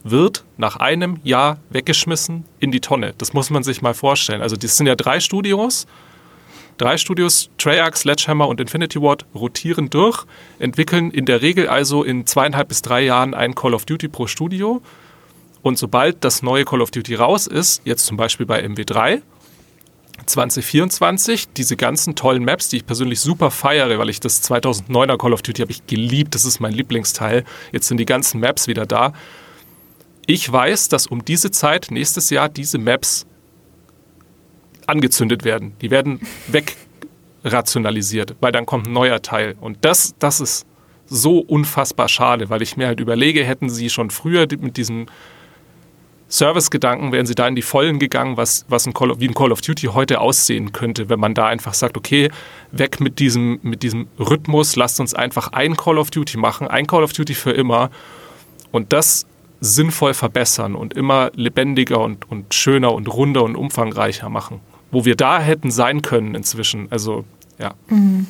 [0.06, 3.14] wird nach einem Jahr weggeschmissen in die Tonne.
[3.18, 4.42] Das muss man sich mal vorstellen.
[4.42, 5.86] Also das sind ja drei Studios,
[6.78, 10.24] drei Studios, Treyarch, Sledgehammer und Infinity Ward rotieren durch,
[10.60, 14.28] entwickeln in der Regel also in zweieinhalb bis drei Jahren ein Call of Duty pro
[14.28, 14.82] Studio.
[15.62, 19.24] Und sobald das neue Call of Duty raus ist, jetzt zum Beispiel bei MW3,
[20.26, 25.34] 2024 diese ganzen tollen Maps, die ich persönlich super feiere, weil ich das 2009er Call
[25.34, 27.44] of Duty habe ich geliebt, das ist mein Lieblingsteil.
[27.72, 29.14] Jetzt sind die ganzen Maps wieder da.
[30.26, 33.26] Ich weiß, dass um diese Zeit nächstes Jahr diese Maps
[34.86, 35.74] angezündet werden.
[35.82, 36.76] Die werden weg
[37.44, 39.56] rationalisiert, weil dann kommt ein neuer Teil.
[39.60, 40.66] Und das, das ist
[41.08, 45.08] so unfassbar schade, weil ich mir halt überlege, hätten sie schon früher mit diesem
[46.30, 49.34] Service-Gedanken, wären sie da in die Vollen gegangen, was, was ein Call of, wie ein
[49.34, 52.30] Call of Duty heute aussehen könnte, wenn man da einfach sagt, okay,
[52.72, 56.88] weg mit diesem, mit diesem Rhythmus, lasst uns einfach ein Call of Duty machen, ein
[56.88, 57.90] Call of Duty für immer
[58.72, 59.26] und das
[59.60, 64.62] sinnvoll verbessern und immer lebendiger und, und schöner und runder und umfangreicher machen.
[64.92, 66.88] Wo wir da hätten sein können inzwischen.
[66.92, 67.26] Also,
[67.60, 67.74] ja.
[67.90, 68.28] Mhm.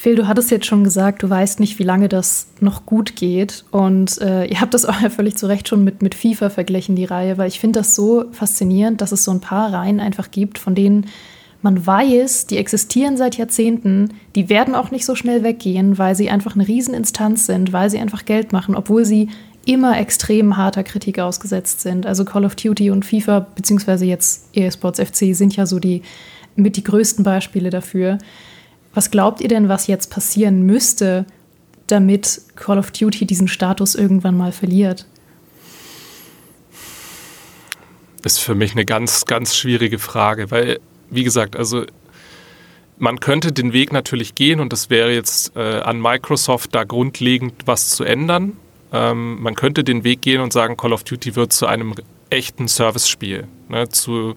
[0.00, 3.66] Phil, du hattest jetzt schon gesagt, du weißt nicht, wie lange das noch gut geht.
[3.70, 6.96] Und äh, ihr habt das auch ja völlig zu Recht schon mit, mit FIFA verglichen,
[6.96, 10.30] die Reihe, weil ich finde das so faszinierend, dass es so ein paar Reihen einfach
[10.30, 11.08] gibt, von denen
[11.60, 16.30] man weiß, die existieren seit Jahrzehnten, die werden auch nicht so schnell weggehen, weil sie
[16.30, 19.28] einfach eine Rieseninstanz sind, weil sie einfach Geld machen, obwohl sie
[19.66, 22.06] immer extrem harter Kritik ausgesetzt sind.
[22.06, 26.00] Also Call of Duty und FIFA, beziehungsweise jetzt EA FC, sind ja so die
[26.56, 28.16] mit die größten Beispiele dafür.
[28.92, 31.26] Was glaubt ihr denn, was jetzt passieren müsste,
[31.86, 35.06] damit Call of Duty diesen Status irgendwann mal verliert?
[38.22, 41.84] Das ist für mich eine ganz, ganz schwierige Frage, weil, wie gesagt, also
[42.98, 47.54] man könnte den Weg natürlich gehen und das wäre jetzt äh, an Microsoft da grundlegend
[47.64, 48.56] was zu ändern.
[48.92, 51.94] Ähm, man könnte den Weg gehen und sagen, Call of Duty wird zu einem
[52.28, 53.46] echten Service-Spiel.
[53.68, 54.34] Ne, zu,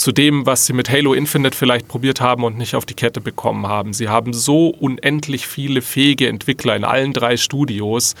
[0.00, 3.20] zu dem, was sie mit Halo Infinite vielleicht probiert haben und nicht auf die Kette
[3.20, 3.92] bekommen haben.
[3.92, 8.14] Sie haben so unendlich viele fähige Entwickler in allen drei Studios,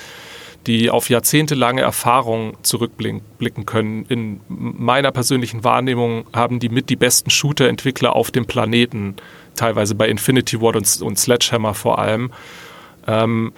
[0.66, 4.04] die auf jahrzehntelange Erfahrung zurückblicken können.
[4.10, 9.16] In meiner persönlichen Wahrnehmung haben die mit die besten Shooter-Entwickler auf dem Planeten,
[9.56, 12.30] teilweise bei Infinity Ward und, und Sledgehammer vor allem.
[13.06, 13.54] Ähm,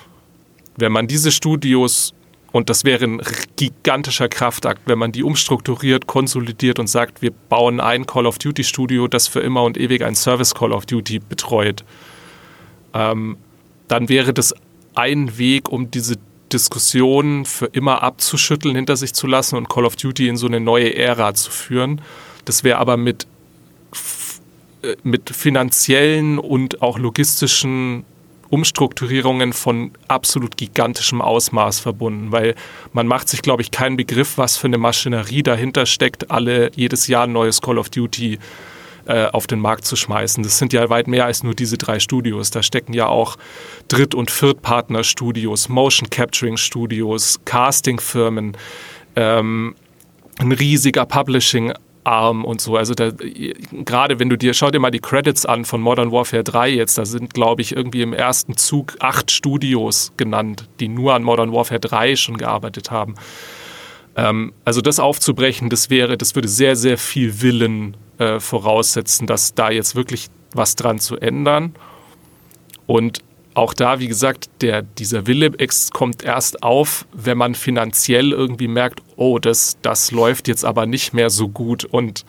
[0.76, 2.14] wenn man diese Studios
[2.53, 3.23] und das wäre ein
[3.57, 8.62] gigantischer Kraftakt, wenn man die umstrukturiert, konsolidiert und sagt, wir bauen ein Call of Duty
[8.62, 11.83] Studio, das für immer und ewig ein Service Call of Duty betreut.
[12.93, 13.38] Ähm,
[13.88, 14.55] dann wäre das
[14.95, 16.17] ein Weg, um diese
[16.53, 20.61] Diskussion für immer abzuschütteln, hinter sich zu lassen und Call of Duty in so eine
[20.61, 22.03] neue Ära zu führen.
[22.45, 23.27] Das wäre aber mit,
[24.83, 28.05] äh, mit finanziellen und auch logistischen
[28.53, 32.55] Umstrukturierungen von absolut gigantischem Ausmaß verbunden, weil
[32.93, 37.07] man macht sich, glaube ich, keinen Begriff, was für eine Maschinerie dahinter steckt, alle jedes
[37.07, 38.38] Jahr ein neues Call of Duty
[39.07, 40.43] äh, auf den Markt zu schmeißen.
[40.45, 42.51] Das sind ja weit mehr als nur diese drei Studios.
[42.51, 43.38] Da stecken ja auch
[43.88, 48.55] Dritt- und Viertpartner-Studios, Motion Capturing-Studios, Casting-Firmen,
[49.17, 49.77] ähm,
[50.38, 51.73] ein riesiger Publishing
[52.05, 52.77] arm und so.
[52.77, 53.12] Also da,
[53.85, 56.99] gerade wenn du dir, schau dir mal die Credits an von Modern Warfare 3 jetzt,
[56.99, 61.53] da sind, glaube ich, irgendwie im ersten Zug acht Studios genannt, die nur an Modern
[61.53, 63.15] Warfare 3 schon gearbeitet haben.
[64.17, 69.55] Ähm, also das aufzubrechen, das wäre, das würde sehr, sehr viel Willen äh, voraussetzen, dass
[69.55, 71.75] da jetzt wirklich was dran zu ändern.
[72.87, 73.21] Und
[73.55, 75.53] auch da, wie gesagt, der, dieser Wille
[75.93, 81.12] kommt erst auf, wenn man finanziell irgendwie merkt, oh, das, das läuft jetzt aber nicht
[81.12, 81.85] mehr so gut.
[81.85, 82.25] Und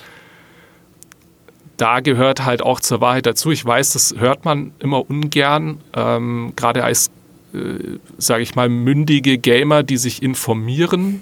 [1.78, 3.52] da gehört halt auch zur Wahrheit dazu.
[3.52, 7.10] Ich weiß, das hört man immer ungern, ähm, gerade als,
[7.54, 11.22] äh, sage ich mal, mündige Gamer, die sich informieren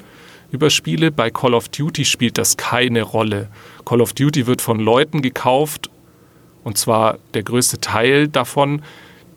[0.52, 1.12] über Spiele.
[1.12, 3.50] Bei Call of Duty spielt das keine Rolle.
[3.86, 5.90] Call of Duty wird von Leuten gekauft,
[6.64, 8.82] und zwar der größte Teil davon,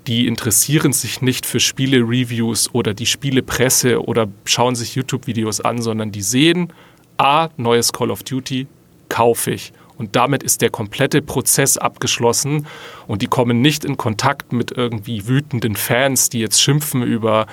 [0.06, 6.12] die interessieren sich nicht für Spiele-Reviews oder die Spielepresse oder schauen sich YouTube-Videos an, sondern
[6.12, 6.72] die sehen,
[7.16, 8.66] a, neues Call of Duty,
[9.08, 9.72] kaufe ich.
[9.96, 12.66] Und damit ist der komplette Prozess abgeschlossen
[13.06, 17.46] und die kommen nicht in Kontakt mit irgendwie wütenden Fans, die jetzt schimpfen über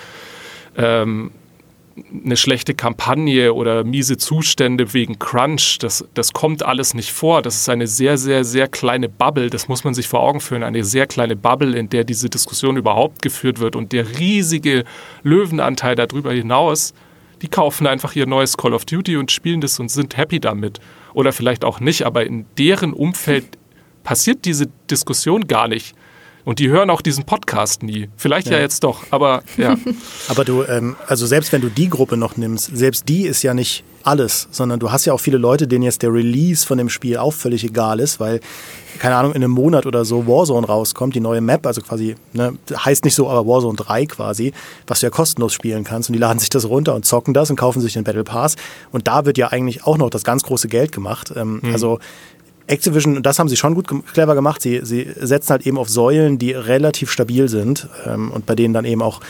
[0.75, 1.31] ähm,
[2.23, 7.41] eine schlechte Kampagne oder miese Zustände wegen Crunch, das, das kommt alles nicht vor.
[7.41, 10.63] Das ist eine sehr, sehr, sehr kleine Bubble, das muss man sich vor Augen führen,
[10.63, 13.75] eine sehr kleine Bubble, in der diese Diskussion überhaupt geführt wird.
[13.75, 14.85] Und der riesige
[15.23, 16.93] Löwenanteil darüber hinaus,
[17.41, 20.79] die kaufen einfach ihr neues Call of Duty und spielen das und sind happy damit.
[21.13, 23.57] Oder vielleicht auch nicht, aber in deren Umfeld
[24.03, 25.95] passiert diese Diskussion gar nicht.
[26.45, 28.09] Und die hören auch diesen Podcast nie.
[28.17, 29.75] Vielleicht ja, ja jetzt doch, aber ja.
[30.27, 33.53] aber du, ähm, also selbst wenn du die Gruppe noch nimmst, selbst die ist ja
[33.53, 36.89] nicht alles, sondern du hast ja auch viele Leute, denen jetzt der Release von dem
[36.89, 38.39] Spiel auch völlig egal ist, weil,
[38.99, 42.57] keine Ahnung, in einem Monat oder so Warzone rauskommt, die neue Map, also quasi, ne,
[42.73, 44.53] heißt nicht so, aber Warzone 3 quasi,
[44.87, 47.49] was du ja kostenlos spielen kannst und die laden sich das runter und zocken das
[47.49, 48.55] und kaufen sich den Battle Pass
[48.91, 51.31] und da wird ja eigentlich auch noch das ganz große Geld gemacht.
[51.35, 51.73] Ähm, mhm.
[51.73, 51.99] Also
[52.71, 54.61] Activision, das haben sie schon gut clever gemacht.
[54.61, 58.73] Sie, sie setzen halt eben auf Säulen, die relativ stabil sind ähm, und bei denen
[58.73, 59.21] dann eben auch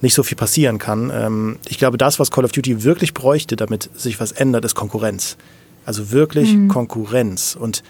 [0.00, 1.10] nicht so viel passieren kann.
[1.14, 4.74] Ähm, ich glaube, das, was Call of Duty wirklich bräuchte, damit sich was ändert, ist
[4.74, 5.36] Konkurrenz.
[5.84, 6.68] Also wirklich mhm.
[6.68, 7.56] Konkurrenz.
[7.58, 7.82] Und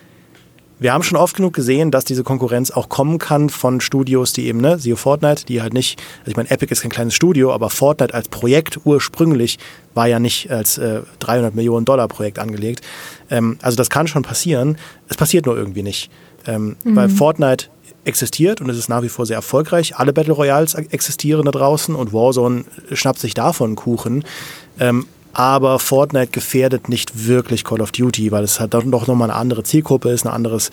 [0.83, 4.47] wir haben schon oft genug gesehen, dass diese Konkurrenz auch kommen kann von Studios, die
[4.47, 7.53] eben, ne, siehe Fortnite, die halt nicht, also ich meine, Epic ist kein kleines Studio,
[7.53, 9.59] aber Fortnite als Projekt ursprünglich
[9.95, 12.85] war ja nicht als äh, 300 Millionen Dollar Projekt angelegt.
[13.30, 14.78] Ähm, also das kann schon passieren.
[15.09, 16.11] Es passiert nur irgendwie nicht.
[16.47, 16.97] Ähm, mhm.
[16.97, 17.66] Weil Fortnite
[18.05, 19.97] existiert und es ist nach wie vor sehr erfolgreich.
[19.97, 24.24] Alle Battle Royals existieren da draußen und Warzone schnappt sich davon Kuchen.
[24.80, 29.39] Ähm, aber Fortnite gefährdet nicht wirklich Call of Duty, weil es halt doch nochmal eine
[29.39, 30.70] andere Zielgruppe ist, eine, anderes,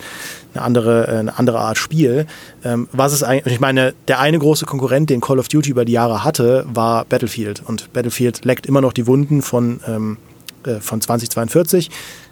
[0.54, 2.26] eine, andere, äh, eine andere Art Spiel.
[2.64, 5.84] Ähm, was ist eigentlich, ich meine, der eine große Konkurrent, den Call of Duty über
[5.84, 7.62] die Jahre hatte, war Battlefield.
[7.64, 10.18] Und Battlefield leckt immer noch die Wunden von, ähm,
[10.64, 11.90] äh, von 2042.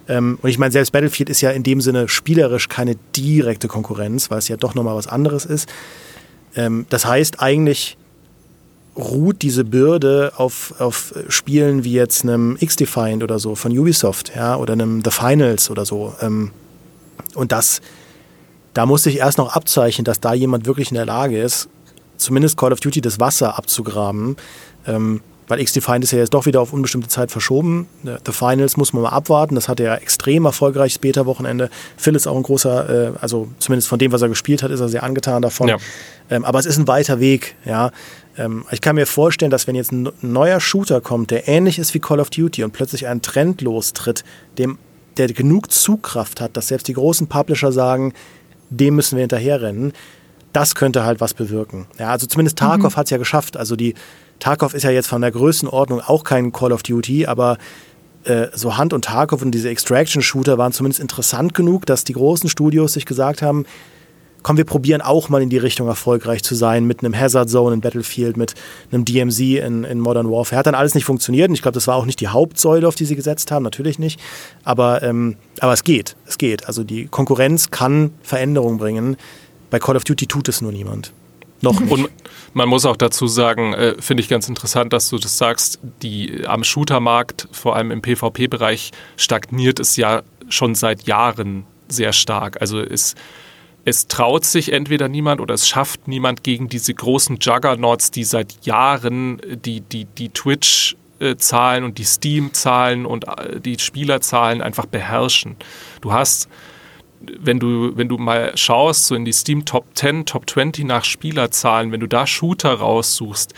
[0.09, 4.31] Ähm, und ich meine, selbst Battlefield ist ja in dem Sinne spielerisch keine direkte Konkurrenz,
[4.31, 5.69] weil es ja doch nochmal was anderes ist.
[6.57, 7.97] Ähm, das heißt eigentlich,
[8.99, 14.57] ruht diese Bürde auf, auf Spielen wie jetzt einem X-Defiant oder so von Ubisoft, ja,
[14.57, 16.15] oder einem The Finals oder so.
[16.21, 16.51] Ähm,
[17.35, 17.81] und das,
[18.75, 21.69] da muss sich erst noch abzeichnen, dass da jemand wirklich in der Lage ist,
[22.17, 24.37] zumindest Call of Duty das Wasser abzugraben.
[24.87, 27.89] Ähm, weil X-Defiant ist ja jetzt doch wieder auf unbestimmte Zeit verschoben.
[28.05, 29.55] The Finals muss man mal abwarten.
[29.55, 31.71] Das hatte ja extrem erfolgreiches Beta-Wochenende.
[31.97, 34.81] Phil ist auch ein großer, äh, also zumindest von dem, was er gespielt hat, ist
[34.81, 35.69] er sehr angetan davon.
[35.69, 35.79] Ja.
[36.31, 37.91] Ähm, aber es ist ein weiter Weg, ja.
[38.39, 41.93] Ähm, ich kann mir vorstellen, dass wenn jetzt ein neuer Shooter kommt, der ähnlich ist
[41.93, 44.25] wie Call of Duty und plötzlich einen Trend lostritt,
[44.57, 44.79] dem,
[45.17, 48.15] der genug Zugkraft hat, dass selbst die großen Publisher sagen,
[48.71, 49.93] dem müssen wir hinterherrennen,
[50.53, 51.87] das könnte halt was bewirken.
[51.99, 52.97] Ja, also zumindest Tarkov mhm.
[52.97, 53.57] hat es ja geschafft.
[53.57, 53.95] Also die
[54.39, 57.59] Tarkov ist ja jetzt von der Größenordnung auch kein Call of Duty, aber
[58.25, 62.49] äh, so Hand und Tarkov und diese Extraction-Shooter waren zumindest interessant genug, dass die großen
[62.49, 63.67] Studios sich gesagt haben,
[64.49, 67.75] komm, wir probieren auch mal in die Richtung erfolgreich zu sein mit einem Hazard Zone
[67.75, 68.55] in Battlefield, mit
[68.91, 70.61] einem DMZ in, in Modern Warfare.
[70.61, 72.95] Hat dann alles nicht funktioniert und ich glaube, das war auch nicht die Hauptsäule, auf
[72.95, 74.19] die sie gesetzt haben, natürlich nicht.
[74.65, 76.67] Aber, ähm, aber es geht, es geht.
[76.67, 79.19] Also die Konkurrenz kann Veränderungen bringen.
[79.69, 81.13] Bei Call of Duty tut es nur niemand.
[81.61, 81.93] Noch nicht.
[81.93, 82.09] Und
[82.55, 86.47] man muss auch dazu sagen, äh, finde ich ganz interessant, dass du das sagst, die
[86.47, 92.63] am Shootermarkt, vor allem im PvP-Bereich, stagniert es ja schon seit Jahren sehr stark.
[92.63, 93.15] Also es
[93.89, 98.67] es traut sich entweder niemand oder es schafft niemand gegen diese großen Juggernauts, die seit
[98.67, 105.57] Jahren die, die, die Twitch-Zahlen und die Steam-Zahlen und äh, die Spielerzahlen einfach beherrschen.
[106.03, 106.51] Du hast,
[107.21, 111.05] wenn du, wenn du mal schaust, so in die Steam Top 10, Top 20 nach
[111.05, 113.55] Spielerzahlen, wenn du da Shooter raussuchst,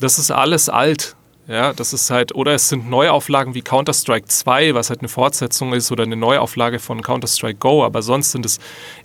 [0.00, 1.14] das ist alles alt.
[1.48, 5.74] Ja, das ist halt, oder es sind Neuauflagen wie Counter-Strike 2, was halt eine Fortsetzung
[5.74, 8.58] ist, oder eine Neuauflage von Counter-Strike Go, aber sonst sind es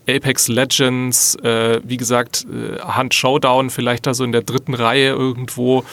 [0.10, 5.10] Apex Legends, äh, wie gesagt, äh, Hunt Showdown vielleicht da so in der dritten Reihe
[5.10, 5.84] irgendwo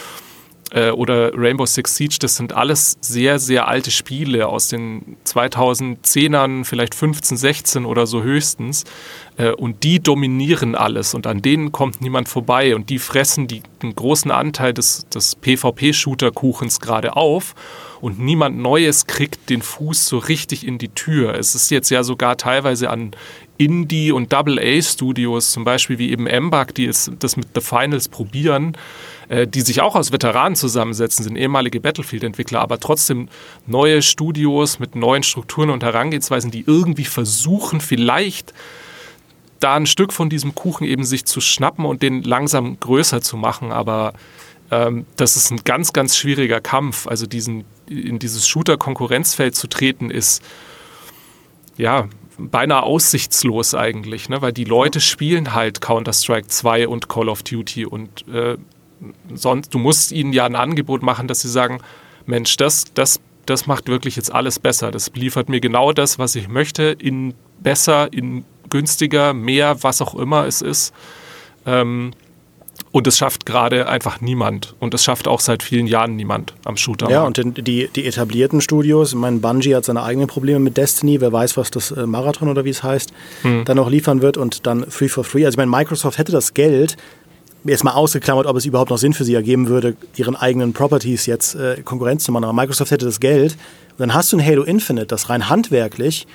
[0.70, 6.64] äh, oder Rainbow Six Siege, das sind alles sehr, sehr alte Spiele aus den 2010ern,
[6.64, 8.84] vielleicht 15, 16 oder so höchstens.
[9.38, 11.14] Äh, und die dominieren alles.
[11.14, 12.74] Und an denen kommt niemand vorbei.
[12.74, 17.54] Und die fressen die, den großen Anteil des, des PvP-Shooter-Kuchens gerade auf.
[18.00, 21.34] Und niemand Neues kriegt den Fuß so richtig in die Tür.
[21.34, 23.12] Es ist jetzt ja sogar teilweise an
[23.56, 28.76] Indie- und Double-A-Studios, zum Beispiel wie eben Mbug, die es, das mit The Finals probieren,
[29.28, 33.28] äh, die sich auch aus Veteranen zusammensetzen, sind ehemalige Battlefield-Entwickler, aber trotzdem
[33.66, 38.54] neue Studios mit neuen Strukturen und Herangehensweisen, die irgendwie versuchen, vielleicht
[39.60, 43.36] da ein Stück von diesem Kuchen eben sich zu schnappen und den langsam größer zu
[43.36, 43.72] machen.
[43.72, 44.12] Aber
[44.70, 47.06] ähm, das ist ein ganz, ganz schwieriger Kampf.
[47.06, 50.42] Also diesen, in dieses Shooter-Konkurrenzfeld zu treten, ist
[51.76, 54.40] ja beinahe aussichtslos eigentlich, ne?
[54.40, 58.56] weil die Leute spielen halt Counter-Strike 2 und Call of Duty und äh,
[59.34, 61.80] sonst, du musst ihnen ja ein Angebot machen, dass sie sagen,
[62.26, 64.90] Mensch, das, das, das macht wirklich jetzt alles besser.
[64.90, 70.14] Das liefert mir genau das, was ich möchte, in besser, in günstiger, mehr, was auch
[70.14, 70.92] immer es ist.
[71.66, 72.12] Ähm,
[72.90, 74.74] und es schafft gerade einfach niemand.
[74.80, 77.10] Und es schafft auch seit vielen Jahren niemand am Shooter.
[77.10, 81.20] Ja, und die, die etablierten Studios, ich meine, Bungie hat seine eigenen Probleme mit Destiny,
[81.20, 83.12] wer weiß, was das äh, Marathon oder wie es heißt,
[83.42, 83.64] hm.
[83.66, 85.44] dann noch liefern wird und dann Free for Free.
[85.44, 86.96] Also ich meine, Microsoft hätte das Geld,
[87.64, 91.26] jetzt mal ausgeklammert, ob es überhaupt noch Sinn für sie ergeben würde, ihren eigenen Properties
[91.26, 92.44] jetzt äh, Konkurrenz zu machen.
[92.44, 93.52] Aber Microsoft hätte das Geld.
[93.52, 96.26] Und dann hast du ein Halo Infinite, das rein handwerklich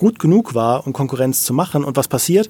[0.00, 1.84] gut genug war, um Konkurrenz zu machen.
[1.84, 2.48] Und was passiert?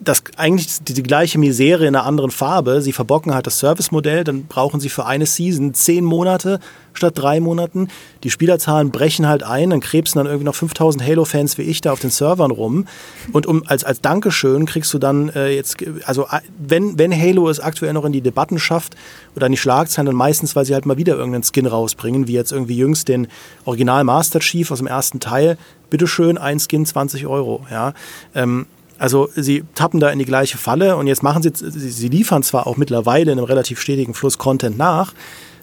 [0.00, 2.82] Das eigentlich die, die, gleiche Misere in einer anderen Farbe.
[2.82, 6.60] Sie verbocken halt das Service-Modell, dann brauchen sie für eine Season zehn Monate
[6.92, 7.88] statt drei Monaten.
[8.22, 11.92] Die Spielerzahlen brechen halt ein, dann krebsen dann irgendwie noch 5000 Halo-Fans wie ich da
[11.92, 12.86] auf den Servern rum.
[13.32, 17.48] Und um, als, als Dankeschön kriegst du dann äh, jetzt, also äh, wenn, wenn Halo
[17.48, 18.96] es aktuell noch in die Debatten schafft
[19.34, 22.32] oder in die Schlagzeilen, dann meistens, weil sie halt mal wieder irgendeinen Skin rausbringen, wie
[22.32, 23.26] jetzt irgendwie jüngst den
[23.64, 25.58] Original Master Chief aus dem ersten Teil.
[25.90, 27.66] Bitteschön, ein Skin 20 Euro.
[27.70, 27.94] Ja.
[28.34, 28.66] Ähm,
[28.98, 32.66] also sie tappen da in die gleiche Falle und jetzt machen sie, sie liefern zwar
[32.66, 35.14] auch mittlerweile in einem relativ stetigen Fluss Content nach,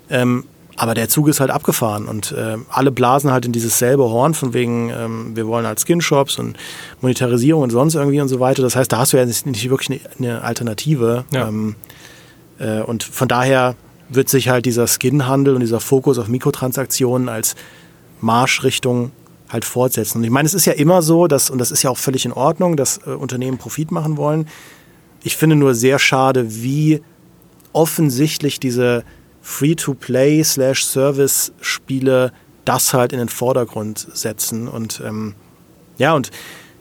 [0.09, 0.45] ähm,
[0.77, 4.33] aber der Zug ist halt abgefahren und äh, alle blasen halt in dieses selbe Horn
[4.33, 6.57] von wegen, ähm, wir wollen halt Skinshops und
[7.01, 8.61] Monetarisierung und sonst irgendwie und so weiter.
[8.61, 11.23] Das heißt, da hast du ja nicht, wirklich eine, eine Alternative.
[11.31, 11.47] Ja.
[11.47, 11.75] Ähm,
[12.59, 13.75] äh, und von daher
[14.09, 17.55] wird sich halt dieser Skinhandel und dieser Fokus auf Mikrotransaktionen als
[18.19, 19.11] Marschrichtung
[19.50, 20.20] halt fortsetzen.
[20.20, 22.26] Und ich meine, es ist ja immer so, dass, und das ist ja auch völlig
[22.26, 24.48] in Ordnung, dass äh, Unternehmen Profit machen wollen.
[25.24, 27.02] Ich finde nur sehr schade, wie
[27.74, 29.04] offensichtlich diese
[29.41, 32.32] Free-to-Play slash Service-Spiele
[32.64, 34.68] das halt in den Vordergrund setzen.
[34.68, 35.36] Und ähm,
[35.98, 36.32] ja, und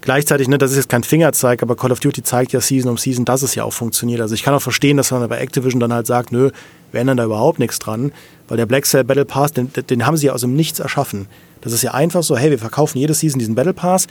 [0.00, 2.96] gleichzeitig, ne, das ist jetzt kein Fingerzeig, aber Call of Duty zeigt ja Season um
[2.96, 4.20] Season, dass es ja auch funktioniert.
[4.20, 6.50] Also ich kann auch verstehen, dass man bei Activision dann halt sagt, nö,
[6.92, 8.12] wir ändern da überhaupt nichts dran,
[8.48, 11.26] weil der Black Cell Battle Pass, den, den haben sie ja aus dem Nichts erschaffen.
[11.64, 14.06] Das ist ja einfach so, hey, wir verkaufen jede Season diesen Battle Pass,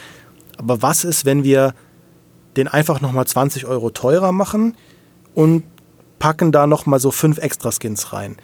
[0.58, 1.74] aber was ist, wenn wir
[2.58, 4.76] den einfach nochmal 20 Euro teurer machen
[5.34, 5.64] und
[6.20, 8.38] packen da nochmal so fünf extra Skins rein?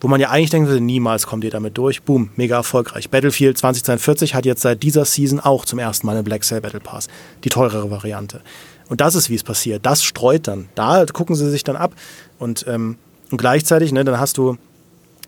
[0.00, 2.02] Wo man ja eigentlich denkt, niemals kommt ihr damit durch.
[2.02, 3.10] Boom, mega erfolgreich.
[3.10, 6.80] Battlefield 2042 hat jetzt seit dieser Season auch zum ersten Mal einen Black Cell Battle
[6.80, 7.08] Pass.
[7.44, 8.40] Die teurere Variante.
[8.88, 9.84] Und das ist, wie es passiert.
[9.84, 10.70] Das streut dann.
[10.74, 11.92] Da gucken sie sich dann ab.
[12.38, 12.96] Und, ähm,
[13.30, 14.56] und gleichzeitig, ne, dann hast du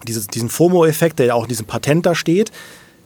[0.08, 2.50] dieses, diesen FOMO-Effekt, der ja auch in diesem Patent da steht.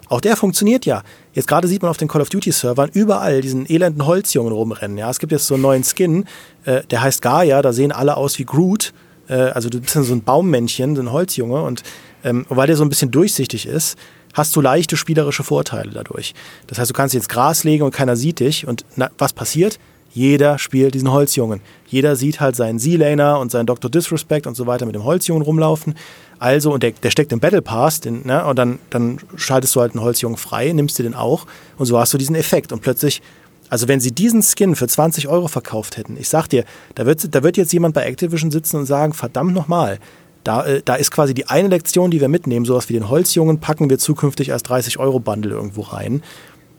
[0.08, 1.02] Auch der funktioniert ja.
[1.32, 4.98] Jetzt gerade sieht man auf den Call of Duty Servern überall diesen elenden Holzjungen rumrennen.
[4.98, 6.26] Ja, es gibt jetzt so einen neuen Skin,
[6.64, 7.60] äh, der heißt Gaia.
[7.62, 8.92] Da sehen alle aus wie Groot.
[9.28, 11.62] Äh, also du bist so ein Baummännchen, so ein Holzjunge.
[11.62, 11.82] Und
[12.24, 13.98] ähm, weil der so ein bisschen durchsichtig ist,
[14.34, 16.34] hast du leichte spielerische Vorteile dadurch.
[16.66, 18.66] Das heißt, du kannst jetzt Gras legen und keiner sieht dich.
[18.66, 19.78] Und na, was passiert?
[20.16, 21.60] Jeder spielt diesen Holzjungen.
[21.88, 23.90] Jeder sieht halt seinen Z-Laner und seinen Dr.
[23.90, 25.94] Disrespect und so weiter mit dem Holzjungen rumlaufen.
[26.38, 29.82] Also, und der, der steckt im Battle Pass, den, ne, und dann, dann schaltest du
[29.82, 31.46] halt einen Holzjungen frei, nimmst dir den auch
[31.76, 32.72] und so hast du diesen Effekt.
[32.72, 33.20] Und plötzlich,
[33.68, 36.64] also wenn sie diesen Skin für 20 Euro verkauft hätten, ich sag dir,
[36.94, 39.98] da wird, da wird jetzt jemand bei Activision sitzen und sagen, verdammt nochmal,
[40.44, 43.60] da, äh, da ist quasi die eine Lektion, die wir mitnehmen, sowas wie den Holzjungen,
[43.60, 46.22] packen wir zukünftig als 30-Euro-Bundle irgendwo rein.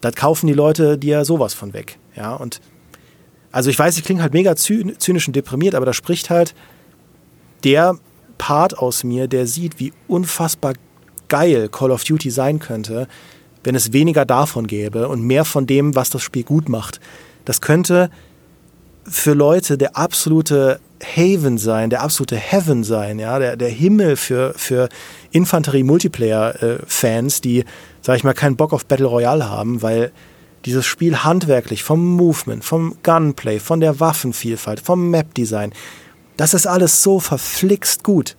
[0.01, 1.99] Da kaufen die Leute dir sowas von weg.
[2.15, 2.61] Ja, und
[3.57, 6.53] also ich weiß, ich klinge halt mega zynisch und deprimiert, aber da spricht halt
[7.63, 7.97] der
[8.37, 10.73] Part aus mir, der sieht, wie unfassbar
[11.27, 13.07] geil Call of Duty sein könnte,
[13.63, 16.99] wenn es weniger davon gäbe und mehr von dem, was das Spiel gut macht.
[17.45, 18.11] Das könnte
[19.09, 24.53] für Leute der absolute Haven sein, der absolute Heaven sein, ja, der, der Himmel für,
[24.55, 24.87] für
[25.31, 27.65] Infanterie-Multiplayer-Fans, die,
[28.01, 30.11] sag ich mal, keinen Bock auf Battle Royale haben, weil
[30.67, 35.73] dieses Spiel handwerklich, vom Movement, vom Gunplay, von der Waffenvielfalt, vom Map-Design,
[36.35, 38.35] das ist alles so verflixt gut.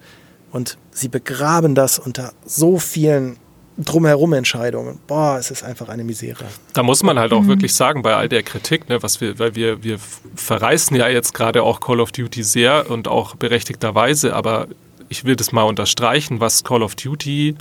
[0.53, 3.39] Und sie begraben das unter so vielen
[3.79, 4.99] drumherum Entscheidungen.
[5.07, 6.45] Boah, es ist einfach eine Misere.
[6.75, 7.49] Da muss man halt auch mhm.
[7.49, 9.99] wirklich sagen, bei all der Kritik, ne, was wir, weil wir, wir
[10.35, 14.67] verreißen ja jetzt gerade auch Call of Duty sehr und auch berechtigterweise, aber
[15.09, 17.55] ich will das mal unterstreichen, was Call of Duty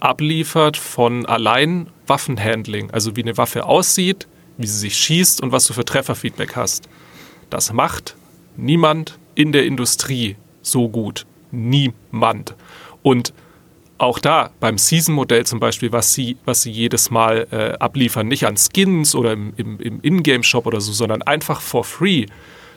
[0.00, 4.26] abliefert von allein Waffenhandling, also wie eine Waffe aussieht,
[4.56, 6.88] wie sie sich schießt und was du für Trefferfeedback hast.
[7.50, 8.16] Das macht
[8.56, 11.26] niemand in der Industrie so gut.
[11.50, 12.54] Niemand.
[13.02, 13.32] Und
[13.98, 18.46] auch da beim Season-Modell zum Beispiel, was sie, was sie jedes Mal äh, abliefern, nicht
[18.46, 22.26] an Skins oder im, im, im Ingame-Shop oder so, sondern einfach for free.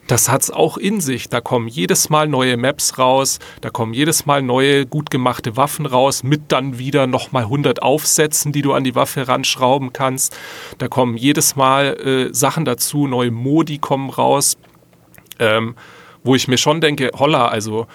[0.08, 1.28] Das hat es auch in sich.
[1.28, 5.86] Da kommen jedes Mal neue Maps raus, da kommen jedes Mal neue, gut gemachte Waffen
[5.86, 10.36] raus, mit dann wieder nochmal 100 Aufsätzen, die du an die Waffe ranschrauben kannst.
[10.78, 11.98] Da kommen jedes Mal
[12.30, 14.58] äh, Sachen dazu, neue Modi kommen raus.
[15.40, 15.76] Ähm,
[16.24, 17.88] wo ich mir schon denke, holla, also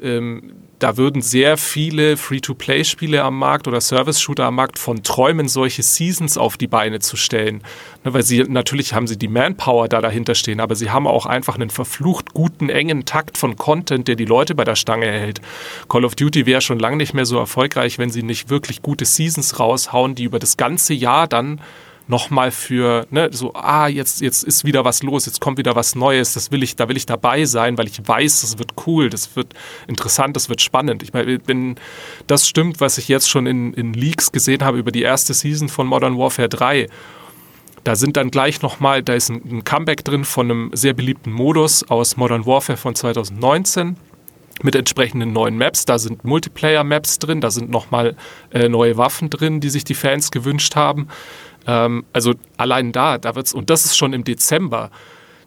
[0.00, 5.82] ähm, da würden sehr viele Free-to-Play-Spiele am Markt oder Service-Shooter am Markt von träumen, solche
[5.82, 7.62] Seasons auf die Beine zu stellen.
[8.04, 11.26] Ne, weil sie natürlich haben sie die Manpower da dahinter stehen, aber sie haben auch
[11.26, 15.40] einfach einen verflucht guten, engen Takt von Content, der die Leute bei der Stange hält.
[15.88, 19.04] Call of Duty wäre schon lange nicht mehr so erfolgreich, wenn sie nicht wirklich gute
[19.04, 21.60] Seasons raushauen, die über das ganze Jahr dann
[22.08, 25.94] nochmal für, ne, so, ah, jetzt, jetzt ist wieder was los, jetzt kommt wieder was
[25.94, 29.08] Neues, das will ich, da will ich dabei sein, weil ich weiß, das wird cool,
[29.10, 29.54] das wird
[29.86, 31.02] interessant, das wird spannend.
[31.02, 31.76] Ich meine, wenn
[32.26, 35.68] das stimmt, was ich jetzt schon in, in Leaks gesehen habe über die erste Season
[35.68, 36.88] von Modern Warfare 3,
[37.84, 41.32] da sind dann gleich nochmal, da ist ein, ein Comeback drin von einem sehr beliebten
[41.32, 43.96] Modus aus Modern Warfare von 2019
[44.62, 45.84] mit entsprechenden neuen Maps.
[45.84, 48.16] Da sind Multiplayer-Maps drin, da sind nochmal
[48.50, 51.08] äh, neue Waffen drin, die sich die Fans gewünscht haben.
[51.66, 54.90] Ähm, also allein da, da wird's, und das ist schon im Dezember.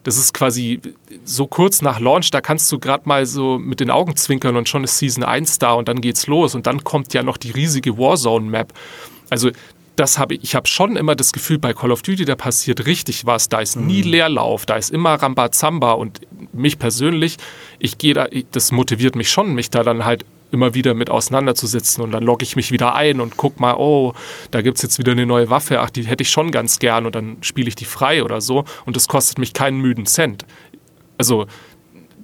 [0.02, 0.80] Das ist quasi
[1.24, 4.68] so kurz nach Launch, da kannst du gerade mal so mit den Augen zwinkern und
[4.68, 6.54] schon ist Season 1 da und dann geht's los.
[6.54, 8.72] Und dann kommt ja noch die riesige Warzone-Map.
[9.30, 9.50] Also
[9.96, 12.86] das habe ich, ich habe schon immer das Gefühl, bei Call of Duty, da passiert
[12.86, 13.48] richtig was.
[13.48, 14.10] Da ist nie mhm.
[14.10, 16.20] Leerlauf, da ist immer Rambazamba und
[16.52, 17.38] mich persönlich,
[17.78, 22.02] ich gehe da, das motiviert mich schon, mich da dann halt immer wieder mit auseinanderzusetzen
[22.02, 24.14] und dann logge ich mich wieder ein und guck mal, oh,
[24.50, 27.06] da gibt es jetzt wieder eine neue Waffe, ach, die hätte ich schon ganz gern
[27.06, 30.44] und dann spiele ich die frei oder so und das kostet mich keinen müden Cent.
[31.18, 31.46] Also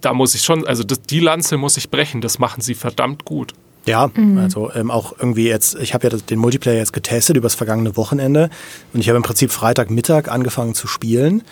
[0.00, 3.24] da muss ich schon, also das, die Lanze muss ich brechen, das machen sie verdammt
[3.24, 3.52] gut.
[3.86, 4.38] Ja, mhm.
[4.38, 8.48] also ähm, auch irgendwie jetzt, ich habe ja den Multiplayer jetzt getestet übers vergangene Wochenende
[8.92, 11.42] und ich habe im Prinzip Freitagmittag angefangen zu spielen,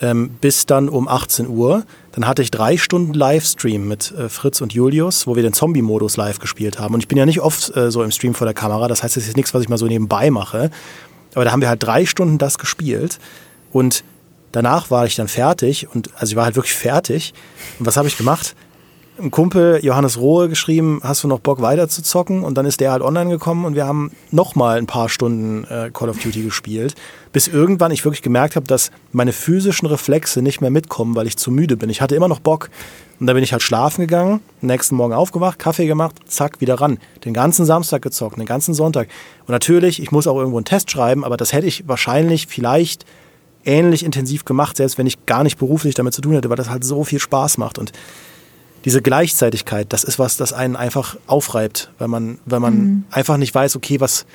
[0.00, 1.84] ähm, bis dann um 18 Uhr.
[2.16, 6.16] Dann hatte ich drei Stunden Livestream mit äh, Fritz und Julius, wo wir den Zombie-Modus
[6.16, 6.94] live gespielt haben.
[6.94, 9.18] Und ich bin ja nicht oft äh, so im Stream vor der Kamera, das heißt,
[9.18, 10.70] es ist nichts, was ich mal so nebenbei mache.
[11.34, 13.18] Aber da haben wir halt drei Stunden das gespielt
[13.70, 14.02] und
[14.50, 17.34] danach war ich dann fertig und also ich war halt wirklich fertig.
[17.78, 18.56] Und was habe ich gemacht?
[19.18, 22.42] Ein Kumpel, Johannes Rohe, geschrieben, hast du noch Bock weiter zu zocken?
[22.42, 25.90] Und dann ist der halt online gekommen und wir haben nochmal ein paar Stunden äh,
[25.92, 26.94] Call of Duty gespielt,
[27.32, 31.36] bis irgendwann ich wirklich gemerkt habe, dass meine physischen Reflexe nicht mehr mitkommen, weil ich
[31.36, 31.88] zu müde bin.
[31.88, 32.70] Ich hatte immer noch Bock
[33.18, 36.98] und dann bin ich halt schlafen gegangen, nächsten Morgen aufgewacht, Kaffee gemacht, zack, wieder ran.
[37.24, 39.08] Den ganzen Samstag gezockt, den ganzen Sonntag.
[39.46, 43.06] Und natürlich, ich muss auch irgendwo einen Test schreiben, aber das hätte ich wahrscheinlich vielleicht
[43.64, 46.70] ähnlich intensiv gemacht, selbst wenn ich gar nicht beruflich damit zu tun hätte, weil das
[46.70, 47.78] halt so viel Spaß macht.
[47.78, 47.92] Und
[48.86, 53.04] diese Gleichzeitigkeit, das ist was, das einen einfach aufreibt, wenn man, wenn man mhm.
[53.10, 54.26] einfach nicht weiß, okay, was,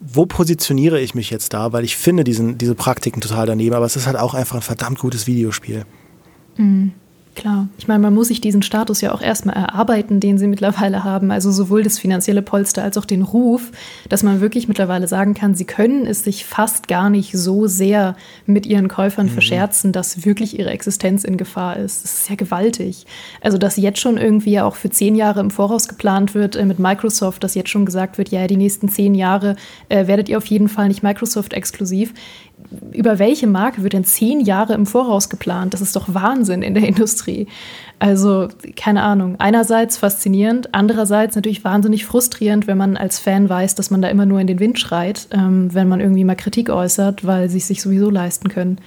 [0.00, 3.86] wo positioniere ich mich jetzt da, weil ich finde diesen, diese Praktiken total daneben, aber
[3.86, 5.84] es ist halt auch einfach ein verdammt gutes Videospiel.
[6.56, 6.92] Mhm.
[7.36, 11.04] Klar, ich meine, man muss sich diesen Status ja auch erstmal erarbeiten, den sie mittlerweile
[11.04, 11.30] haben.
[11.30, 13.72] Also sowohl das finanzielle Polster als auch den Ruf,
[14.08, 18.16] dass man wirklich mittlerweile sagen kann, sie können es sich fast gar nicht so sehr
[18.46, 19.32] mit ihren Käufern mhm.
[19.32, 22.04] verscherzen, dass wirklich ihre Existenz in Gefahr ist.
[22.04, 23.04] Das ist ja gewaltig.
[23.42, 26.64] Also, dass jetzt schon irgendwie ja auch für zehn Jahre im Voraus geplant wird äh,
[26.64, 29.56] mit Microsoft, dass jetzt schon gesagt wird, ja, die nächsten zehn Jahre
[29.90, 32.14] äh, werdet ihr auf jeden Fall nicht Microsoft exklusiv
[32.92, 35.74] über welche Marke wird denn zehn Jahre im Voraus geplant?
[35.74, 37.46] Das ist doch Wahnsinn in der Industrie.
[37.98, 39.36] Also, keine Ahnung.
[39.38, 44.26] Einerseits faszinierend, andererseits natürlich wahnsinnig frustrierend, wenn man als Fan weiß, dass man da immer
[44.26, 47.68] nur in den Wind schreit, ähm, wenn man irgendwie mal Kritik äußert, weil sie es
[47.68, 48.78] sich sowieso leisten können.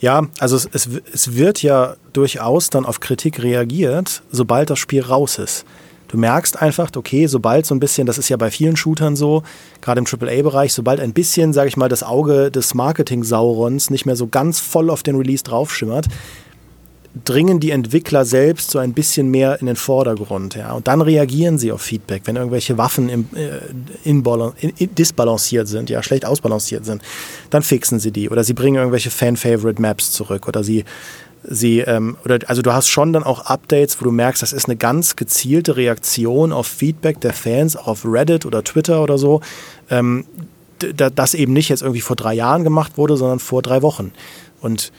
[0.00, 5.02] Ja, also es, es, es wird ja durchaus dann auf Kritik reagiert, sobald das Spiel
[5.02, 5.64] raus ist.
[6.12, 9.42] Du merkst einfach, okay, sobald so ein bisschen, das ist ja bei vielen Shootern so,
[9.80, 14.14] gerade im AAA-Bereich, sobald ein bisschen, sage ich mal, das Auge des Marketing-Saurons nicht mehr
[14.14, 16.08] so ganz voll auf den Release draufschimmert,
[17.24, 20.54] dringen die Entwickler selbst so ein bisschen mehr in den Vordergrund.
[20.54, 20.72] Ja?
[20.72, 23.60] Und dann reagieren sie auf Feedback, wenn irgendwelche Waffen im, äh,
[24.04, 24.22] in,
[24.76, 27.00] in, disbalanciert sind, ja, schlecht ausbalanciert sind,
[27.48, 28.28] dann fixen sie die.
[28.28, 30.46] Oder sie bringen irgendwelche Fan-Favorite-Maps zurück.
[30.46, 30.84] Oder sie
[31.44, 34.66] sie, ähm, oder also du hast schon dann auch Updates, wo du merkst, das ist
[34.66, 39.40] eine ganz gezielte Reaktion auf Feedback der Fans, auch auf Reddit oder Twitter oder so,
[39.90, 40.24] ähm,
[40.78, 44.12] das eben nicht jetzt irgendwie vor drei Jahren gemacht wurde, sondern vor drei Wochen.
[44.60, 44.92] Und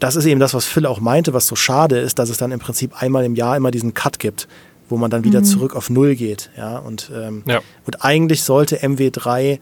[0.00, 2.52] das ist eben das, was Phil auch meinte, was so schade ist, dass es dann
[2.52, 4.48] im Prinzip einmal im Jahr immer diesen Cut gibt,
[4.88, 5.44] wo man dann wieder mhm.
[5.44, 6.50] zurück auf Null geht.
[6.56, 6.78] Ja?
[6.78, 7.60] Und, ähm, ja.
[7.86, 9.58] und eigentlich sollte MW3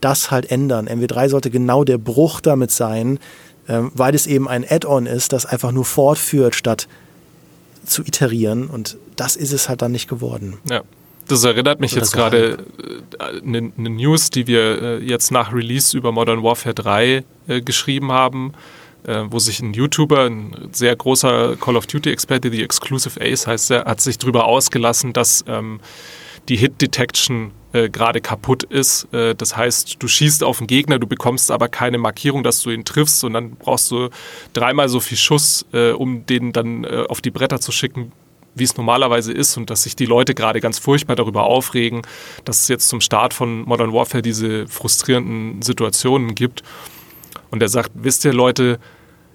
[0.00, 0.88] das halt ändern.
[0.88, 3.18] MW3 sollte genau der Bruch damit sein,
[3.68, 6.88] ähm, weil es eben ein Add-on ist, das einfach nur fortführt, statt
[7.84, 8.66] zu iterieren.
[8.66, 10.58] Und das ist es halt dann nicht geworden.
[10.68, 10.82] Ja.
[11.28, 12.58] Das erinnert mich Oder jetzt gerade
[13.18, 17.60] eine, äh, eine News, die wir äh, jetzt nach Release über Modern Warfare 3 äh,
[17.62, 18.52] geschrieben haben,
[19.06, 23.70] äh, wo sich ein YouTuber, ein sehr großer Call of Duty-Experte, die Exclusive Ace heißt
[23.72, 25.80] er, hat sich darüber ausgelassen, dass ähm,
[26.48, 29.12] die Hit Detection äh, gerade kaputt ist.
[29.12, 32.70] Äh, das heißt, du schießt auf den Gegner, du bekommst aber keine Markierung, dass du
[32.70, 34.08] ihn triffst und dann brauchst du
[34.52, 38.12] dreimal so viel Schuss, äh, um den dann äh, auf die Bretter zu schicken,
[38.54, 42.02] wie es normalerweise ist und dass sich die Leute gerade ganz furchtbar darüber aufregen,
[42.44, 46.62] dass es jetzt zum Start von Modern Warfare diese frustrierenden Situationen gibt.
[47.50, 48.78] Und er sagt, wisst ihr Leute,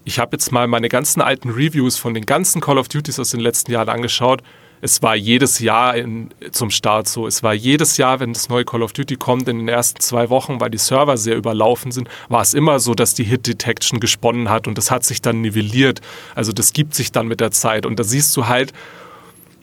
[0.04, 3.30] ich habe jetzt mal meine ganzen alten Reviews von den ganzen Call of Duties aus
[3.30, 4.42] den letzten Jahren angeschaut
[4.82, 7.28] es war jedes Jahr in, zum Start so.
[7.28, 10.30] Es war jedes Jahr, wenn das neue Call of Duty kommt, in den ersten zwei
[10.30, 14.00] Wochen, weil die Server sehr überlaufen sind, war es immer so, dass die Hit Detection
[14.00, 16.02] gesponnen hat und das hat sich dann nivelliert.
[16.34, 17.86] Also das gibt sich dann mit der Zeit.
[17.86, 18.74] Und da siehst du halt,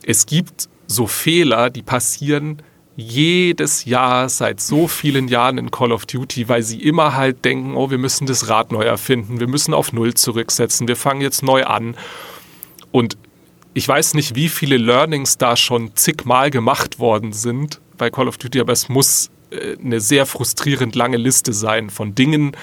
[0.04, 2.62] es gibt so Fehler, die passieren
[2.94, 7.76] jedes Jahr seit so vielen Jahren in Call of Duty, weil sie immer halt denken,
[7.76, 11.42] oh, wir müssen das Rad neu erfinden, wir müssen auf Null zurücksetzen, wir fangen jetzt
[11.42, 11.96] neu an.
[12.90, 13.16] Und
[13.78, 18.36] ich weiß nicht, wie viele Learnings da schon zigmal gemacht worden sind bei Call of
[18.36, 22.56] Duty, aber es muss äh, eine sehr frustrierend lange Liste sein von Dingen,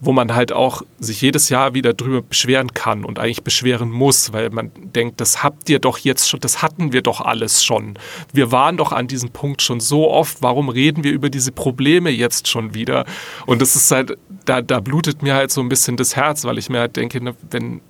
[0.00, 4.32] wo man halt auch sich jedes Jahr wieder drüber beschweren kann und eigentlich beschweren muss,
[4.32, 7.94] weil man denkt, das habt ihr doch jetzt schon, das hatten wir doch alles schon.
[8.32, 12.10] Wir waren doch an diesem Punkt schon so oft, warum reden wir über diese Probleme
[12.10, 13.06] jetzt schon wieder?
[13.46, 16.58] Und das ist halt, da, da blutet mir halt so ein bisschen das Herz, weil
[16.58, 17.80] ich mir halt denke, wenn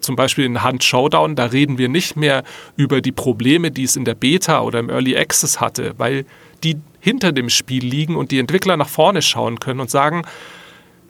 [0.00, 2.44] zum Beispiel in Hand Showdown, da reden wir nicht mehr
[2.76, 6.24] über die Probleme, die es in der Beta oder im Early Access hatte, weil
[6.64, 10.22] die hinter dem Spiel liegen und die Entwickler nach vorne schauen können und sagen,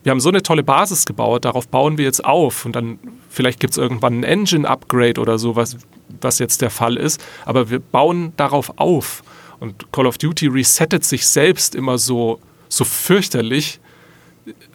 [0.03, 2.99] wir haben so eine tolle Basis gebaut, darauf bauen wir jetzt auf und dann
[3.29, 5.77] vielleicht gibt es irgendwann ein Engine-Upgrade oder so, was,
[6.21, 9.23] was jetzt der Fall ist, aber wir bauen darauf auf.
[9.61, 13.79] Und Call of Duty resettet sich selbst immer so, so fürchterlich,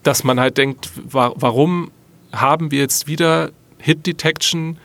[0.03, 1.91] dass man halt denkt, wa warum
[2.31, 4.77] haben wir jetzt wieder Hit Detection,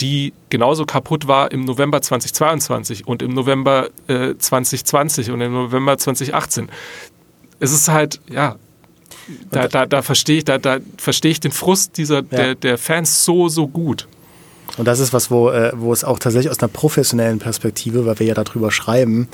[0.00, 5.96] die genauso kaputt war im November 2022 und im November äh, 2020 und im November
[5.96, 6.68] 2018.
[7.60, 8.56] Es ist halt, ja,
[9.50, 12.22] da, da, da verstehe ich, da, da versteh ich den Frust dieser, ja.
[12.22, 14.08] der, der Fans so, so gut.
[14.78, 18.18] Und das ist was, wo, äh, wo es auch tatsächlich aus einer professionellen Perspektive, weil
[18.18, 19.28] wir ja darüber schreiben,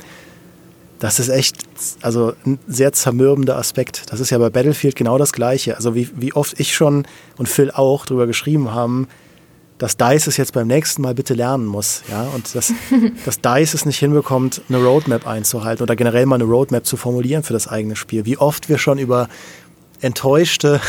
[0.99, 1.57] das ist echt
[2.01, 4.11] also ein sehr zermürbender Aspekt.
[4.11, 5.75] Das ist ja bei Battlefield genau das Gleiche.
[5.75, 9.07] Also wie, wie oft ich schon und Phil auch darüber geschrieben haben,
[9.77, 12.03] dass DICE es jetzt beim nächsten Mal bitte lernen muss.
[12.11, 12.23] Ja?
[12.35, 12.73] Und dass,
[13.25, 17.43] dass DICE es nicht hinbekommt, eine Roadmap einzuhalten oder generell mal eine Roadmap zu formulieren
[17.43, 18.25] für das eigene Spiel.
[18.25, 19.29] Wie oft wir schon über
[20.01, 20.81] enttäuschte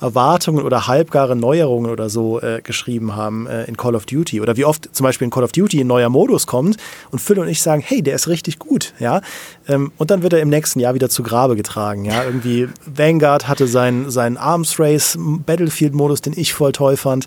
[0.00, 4.40] Erwartungen oder halbgare Neuerungen oder so äh, geschrieben haben äh, in Call of Duty.
[4.40, 6.76] Oder wie oft zum Beispiel in Call of Duty ein neuer Modus kommt
[7.10, 9.20] und Phil und ich sagen, hey, der ist richtig gut, ja.
[9.68, 12.24] Ähm, und dann wird er im nächsten Jahr wieder zu Grabe getragen, ja.
[12.24, 17.26] Irgendwie Vanguard hatte seinen, seinen Arms Race Battlefield-Modus, den ich voll toll fand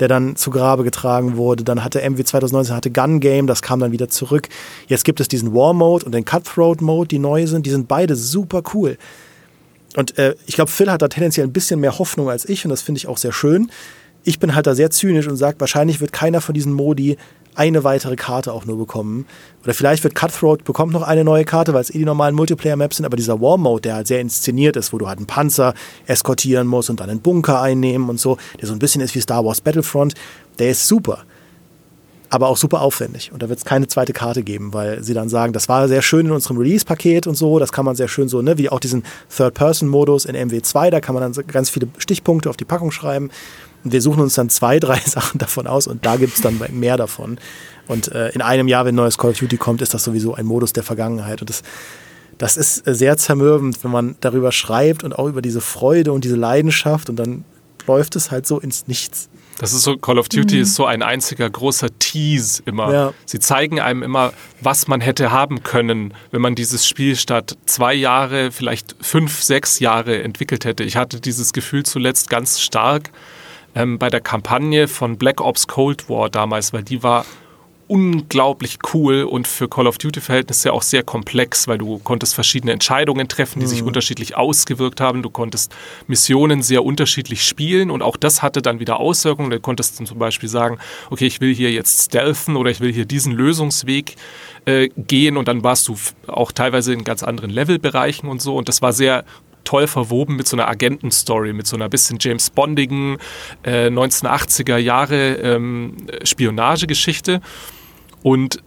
[0.00, 1.64] der dann zu Grabe getragen wurde.
[1.64, 4.48] Dann hatte MW 2019 hatte Gun Game, das kam dann wieder zurück.
[4.88, 7.66] Jetzt gibt es diesen War Mode und den Cutthroat Mode, die neu sind.
[7.66, 8.98] Die sind beide super cool.
[9.96, 12.70] Und äh, ich glaube, Phil hat da tendenziell ein bisschen mehr Hoffnung als ich und
[12.70, 13.70] das finde ich auch sehr schön.
[14.24, 17.16] Ich bin halt da sehr zynisch und sage, wahrscheinlich wird keiner von diesen Modi
[17.54, 19.26] eine weitere Karte auch nur bekommen.
[19.62, 22.96] Oder vielleicht wird Cutthroat bekommt noch eine neue Karte, weil es eh die normalen Multiplayer-Maps
[22.96, 25.74] sind, aber dieser War-Mode, der halt sehr inszeniert ist, wo du halt einen Panzer
[26.06, 29.20] eskortieren musst und dann einen Bunker einnehmen und so, der so ein bisschen ist wie
[29.20, 30.14] Star Wars Battlefront,
[30.58, 31.24] der ist super
[32.34, 33.30] aber auch super aufwendig.
[33.32, 36.02] Und da wird es keine zweite Karte geben, weil sie dann sagen, das war sehr
[36.02, 38.80] schön in unserem Release-Paket und so, das kann man sehr schön so, ne, wie auch
[38.80, 39.04] diesen
[39.34, 43.30] Third-Person-Modus in MW2, da kann man dann ganz viele Stichpunkte auf die Packung schreiben.
[43.84, 46.60] Und wir suchen uns dann zwei, drei Sachen davon aus und da gibt es dann
[46.72, 47.38] mehr davon.
[47.86, 50.46] Und äh, in einem Jahr, wenn neues Call of Duty kommt, ist das sowieso ein
[50.46, 51.40] Modus der Vergangenheit.
[51.40, 51.62] Und das,
[52.38, 56.36] das ist sehr zermürbend, wenn man darüber schreibt und auch über diese Freude und diese
[56.36, 57.44] Leidenschaft und dann
[57.86, 59.28] läuft es halt so ins Nichts.
[59.58, 60.62] Das ist so, Call of Duty mhm.
[60.62, 62.92] ist so ein einziger großer Tease immer.
[62.92, 63.14] Ja.
[63.24, 67.94] Sie zeigen einem immer, was man hätte haben können, wenn man dieses Spiel statt zwei
[67.94, 70.82] Jahre, vielleicht fünf, sechs Jahre entwickelt hätte.
[70.84, 73.10] Ich hatte dieses Gefühl zuletzt ganz stark
[73.74, 77.24] ähm, bei der Kampagne von Black Ops Cold War damals, weil die war
[77.86, 83.28] unglaublich cool und für Call of Duty-Verhältnisse auch sehr komplex, weil du konntest verschiedene Entscheidungen
[83.28, 83.70] treffen, die mhm.
[83.70, 85.22] sich unterschiedlich ausgewirkt haben.
[85.22, 85.74] Du konntest
[86.06, 89.50] Missionen sehr unterschiedlich spielen und auch das hatte dann wieder Auswirkungen.
[89.50, 90.78] Du konntest zum Beispiel sagen,
[91.10, 94.16] okay, ich will hier jetzt stealthen oder ich will hier diesen Lösungsweg
[94.64, 98.68] äh, gehen und dann warst du auch teilweise in ganz anderen Levelbereichen und so und
[98.68, 99.24] das war sehr
[99.64, 103.18] toll verwoben mit so einer Agentenstory, mit so einer bisschen James Bondigen
[103.62, 107.40] äh, 1980er Jahre ähm, Spionagegeschichte.
[108.24, 108.62] Und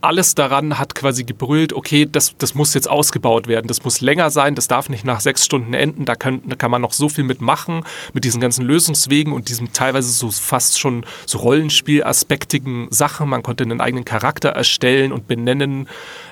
[0.00, 4.30] alles daran hat quasi gebrüllt, okay, das, das muss jetzt ausgebaut werden, das muss länger
[4.30, 7.08] sein, das darf nicht nach sechs Stunden enden, da, können, da kann man noch so
[7.08, 13.28] viel mitmachen, mit diesen ganzen Lösungswegen und diesem teilweise so fast schon so Rollenspielaspektigen Sachen.
[13.28, 15.88] Man konnte einen eigenen Charakter erstellen und benennen.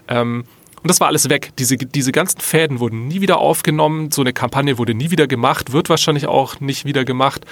[0.08, 0.44] Ähm,
[0.88, 1.50] und das war alles weg.
[1.58, 4.10] Diese, diese ganzen Fäden wurden nie wieder aufgenommen.
[4.10, 7.44] So eine Kampagne wurde nie wieder gemacht, wird wahrscheinlich auch nicht wieder gemacht.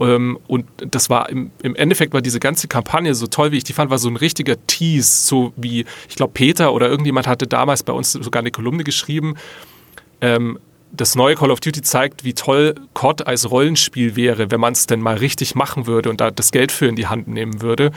[0.00, 3.62] Ähm, und das war im, im Endeffekt war diese ganze Kampagne, so toll wie ich
[3.62, 5.24] die fand, war so ein richtiger Tease.
[5.24, 9.36] So wie, ich glaube, Peter oder irgendjemand hatte damals bei uns sogar eine Kolumne geschrieben.
[10.20, 10.58] Ähm,
[10.90, 14.86] das neue Call of Duty zeigt, wie toll COD als Rollenspiel wäre, wenn man es
[14.86, 17.92] denn mal richtig machen würde und da das Geld für in die Hand nehmen würde.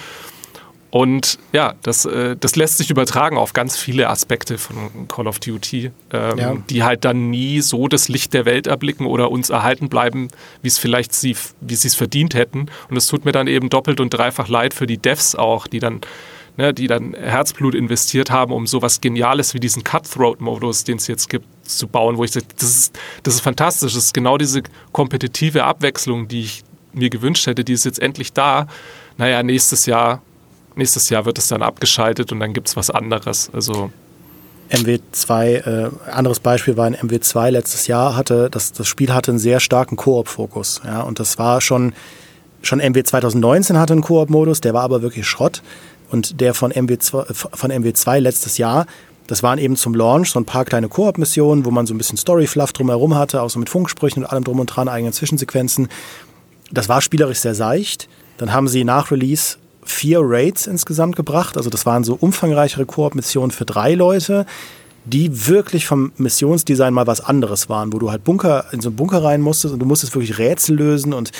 [0.94, 5.40] Und ja, das, äh, das lässt sich übertragen auf ganz viele Aspekte von Call of
[5.40, 6.56] Duty, ähm, ja.
[6.70, 10.28] die halt dann nie so das Licht der Welt erblicken oder uns erhalten bleiben,
[10.62, 12.68] wie es vielleicht sie, wie sie es verdient hätten.
[12.92, 15.80] Und es tut mir dann eben doppelt und dreifach leid für die Devs auch, die
[15.80, 16.02] dann
[16.58, 21.28] ne, die dann Herzblut investiert haben, um sowas Geniales wie diesen Cutthroat-Modus, den es jetzt
[21.28, 23.96] gibt, zu bauen, wo ich sage, das ist, das ist fantastisch.
[23.96, 26.64] Das ist genau diese kompetitive Abwechslung, die ich
[26.94, 28.68] mir gewünscht hätte, die ist jetzt endlich da.
[29.18, 30.22] Naja, nächstes Jahr,
[30.78, 33.50] nächstes Jahr wird es dann abgeschaltet und dann gibt es was anderes.
[33.54, 33.92] Also
[34.70, 39.40] MW2, äh, anderes Beispiel war in MW2 letztes Jahr hatte, das, das Spiel hatte einen
[39.40, 40.82] sehr starken Koop-Fokus.
[40.86, 41.94] Ja, und das war schon,
[42.62, 45.62] schon MW 2019 hatte einen Koop-Modus, der war aber wirklich Schrott.
[46.10, 48.86] Und der von MW2, von MW2 letztes Jahr,
[49.28, 52.18] das waren eben zum Launch so ein paar kleine Koop-Missionen, wo man so ein bisschen
[52.18, 55.88] Story-Fluff drumherum hatte, auch so mit Funksprüchen und allem drum und dran, eigenen Zwischensequenzen.
[56.72, 58.10] Das war spielerisch sehr seicht.
[58.38, 61.58] Dann haben sie nach Release vier Raids insgesamt gebracht.
[61.58, 64.46] Also das waren so umfangreichere Koop-Missionen für drei Leute,
[65.06, 68.96] die wirklich vom Missionsdesign mal was anderes waren, wo du halt Bunker in so einen
[68.96, 71.32] Bunker rein musstest und du musstest wirklich Rätsel lösen und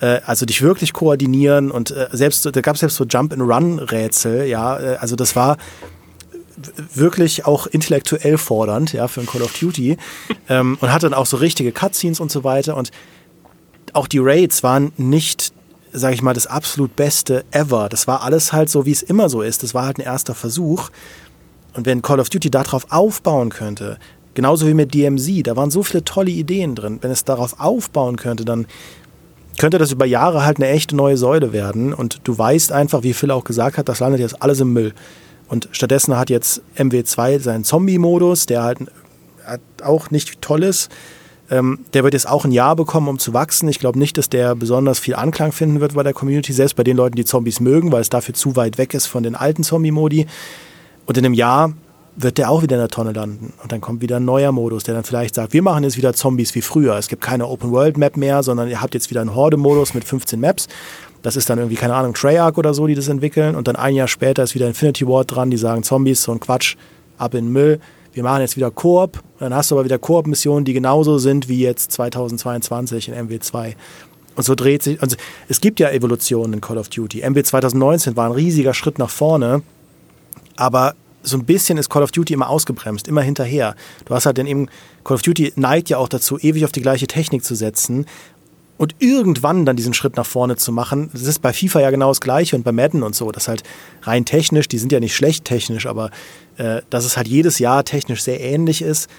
[0.00, 4.78] äh, also dich wirklich koordinieren und äh, selbst da gab es selbst so Jump-and-Run-Rätsel, ja,
[4.78, 5.56] äh, also das war
[6.94, 9.96] wirklich auch intellektuell fordernd, ja, für ein Call of Duty
[10.48, 12.90] ähm, und hatte dann auch so richtige Cutscenes und so weiter und
[13.92, 15.52] auch die Raids waren nicht
[15.92, 17.88] sage ich mal, das absolut Beste ever.
[17.88, 19.62] Das war alles halt so, wie es immer so ist.
[19.62, 20.90] Das war halt ein erster Versuch.
[21.74, 23.98] Und wenn Call of Duty darauf aufbauen könnte,
[24.34, 26.98] genauso wie mit DMZ, da waren so viele tolle Ideen drin.
[27.00, 28.66] Wenn es darauf aufbauen könnte, dann
[29.58, 31.92] könnte das über Jahre halt eine echte neue Säule werden.
[31.92, 34.94] Und du weißt einfach, wie Phil auch gesagt hat, das landet jetzt alles im Müll.
[35.48, 38.78] Und stattdessen hat jetzt MW2 seinen Zombie-Modus, der halt
[39.82, 40.90] auch nicht toll ist.
[41.50, 43.68] Ähm, der wird jetzt auch ein Jahr bekommen, um zu wachsen.
[43.68, 46.84] Ich glaube nicht, dass der besonders viel Anklang finden wird bei der Community, selbst bei
[46.84, 49.62] den Leuten, die Zombies mögen, weil es dafür zu weit weg ist von den alten
[49.62, 50.26] Zombie-Modi.
[51.06, 51.72] Und in einem Jahr
[52.16, 53.54] wird der auch wieder in der Tonne landen.
[53.62, 56.12] Und dann kommt wieder ein neuer Modus, der dann vielleicht sagt, wir machen jetzt wieder
[56.12, 56.96] Zombies wie früher.
[56.96, 60.66] Es gibt keine Open-World-Map mehr, sondern ihr habt jetzt wieder einen Horde-Modus mit 15 Maps.
[61.22, 63.54] Das ist dann irgendwie, keine Ahnung, Treyarch oder so, die das entwickeln.
[63.54, 66.40] Und dann ein Jahr später ist wieder Infinity Ward dran, die sagen, Zombies, so ein
[66.40, 66.76] Quatsch,
[67.18, 67.80] ab in den Müll
[68.12, 69.22] wir machen jetzt wieder Koop.
[69.38, 73.74] Dann hast du aber wieder Koop-Missionen, die genauso sind wie jetzt 2022 in MW2.
[74.36, 75.16] Und so dreht sich, also
[75.48, 77.28] es gibt ja Evolutionen in Call of Duty.
[77.28, 79.62] MW 2019 war ein riesiger Schritt nach vorne,
[80.56, 83.74] aber so ein bisschen ist Call of Duty immer ausgebremst, immer hinterher.
[84.04, 84.68] Du hast halt dann eben,
[85.04, 88.06] Call of Duty neigt ja auch dazu, ewig auf die gleiche Technik zu setzen
[88.78, 91.10] und irgendwann dann diesen Schritt nach vorne zu machen.
[91.12, 93.30] Das ist bei FIFA ja genau das Gleiche und bei Madden und so.
[93.32, 93.64] Das halt
[94.02, 96.10] rein technisch, die sind ja nicht schlecht technisch, aber
[96.56, 99.10] äh, dass es halt jedes Jahr technisch sehr ähnlich ist.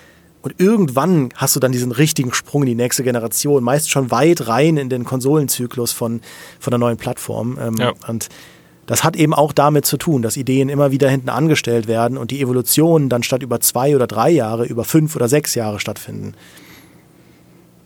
[0.41, 4.47] Und irgendwann hast du dann diesen richtigen Sprung in die nächste Generation, meist schon weit
[4.47, 6.22] rein in den Konsolenzyklus von,
[6.60, 7.60] von der neuen Plattform.
[7.62, 7.91] Ähm, ja.
[8.07, 8.30] Und
[8.86, 12.32] das hat eben auch damit zu tun, dass Ideen immer wieder hinten angestellt werden und
[12.32, 16.34] die Evolutionen dann statt über zwei oder drei Jahre über fünf oder sechs Jahre stattfinden.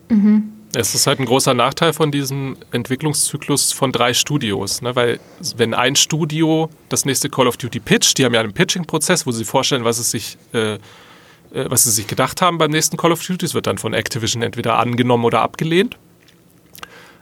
[0.09, 0.52] Mhm.
[0.75, 4.95] Es ist halt ein großer Nachteil von diesem Entwicklungszyklus von drei Studios, ne?
[4.95, 5.19] weil
[5.55, 9.31] wenn ein Studio das nächste Call of Duty pitcht, die haben ja einen Pitching-Prozess, wo
[9.31, 10.79] sie vorstellen, was es sich äh,
[11.53, 13.45] äh, was sie sich gedacht haben beim nächsten Call of Duty.
[13.45, 15.97] Es wird dann von Activision entweder angenommen oder abgelehnt.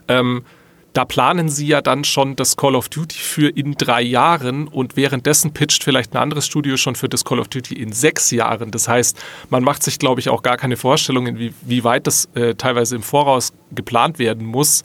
[0.08, 0.44] Ähm,
[0.92, 4.96] da planen sie ja dann schon das Call of Duty für in drei Jahren und
[4.96, 8.70] währenddessen pitcht vielleicht ein anderes Studio schon für das Call of Duty in sechs Jahren.
[8.70, 9.18] Das heißt,
[9.48, 12.96] man macht sich, glaube ich, auch gar keine Vorstellungen, wie, wie weit das äh, teilweise
[12.96, 14.82] im Voraus geplant werden muss,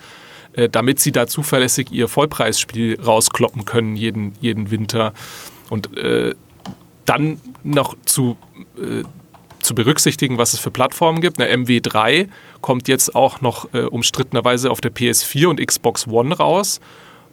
[0.54, 5.14] äh, damit sie da zuverlässig ihr Vollpreisspiel rauskloppen können jeden, jeden Winter.
[5.70, 6.36] Und äh,
[7.04, 8.38] dann noch zu
[8.78, 9.04] äh,
[9.68, 11.40] zu berücksichtigen, was es für Plattformen gibt.
[11.40, 12.30] Eine MW3
[12.62, 16.80] kommt jetzt auch noch äh, umstrittenerweise auf der PS4 und Xbox One raus,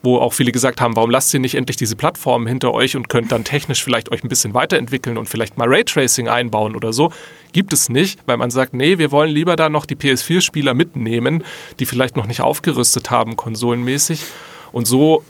[0.03, 3.09] wo auch viele gesagt haben, warum lasst ihr nicht endlich diese Plattformen hinter euch und
[3.09, 7.11] könnt dann technisch vielleicht euch ein bisschen weiterentwickeln und vielleicht mal Raytracing einbauen oder so.
[7.53, 11.45] Gibt es nicht, weil man sagt, nee, wir wollen lieber da noch die PS4-Spieler mitnehmen,
[11.79, 14.25] die vielleicht noch nicht aufgerüstet haben, konsolenmäßig.
[14.73, 15.25] Und so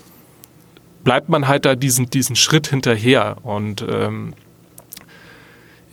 [1.05, 3.37] bleibt man halt da diesen, diesen Schritt hinterher.
[3.43, 4.33] Und ähm,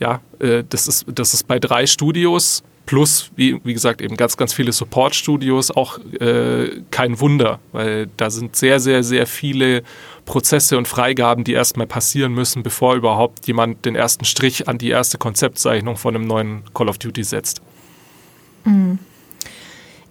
[0.02, 4.36] ja, äh, das, ist, das ist bei drei Studios plus, wie, wie gesagt, eben ganz,
[4.36, 9.82] ganz viele Support-Studios auch äh, kein Wunder, weil da sind sehr, sehr, sehr viele
[10.24, 14.90] Prozesse und Freigaben, die erstmal passieren müssen, bevor überhaupt jemand den ersten Strich an die
[14.90, 17.62] erste Konzeptzeichnung von einem neuen Call of Duty setzt.
[18.64, 18.98] Mhm.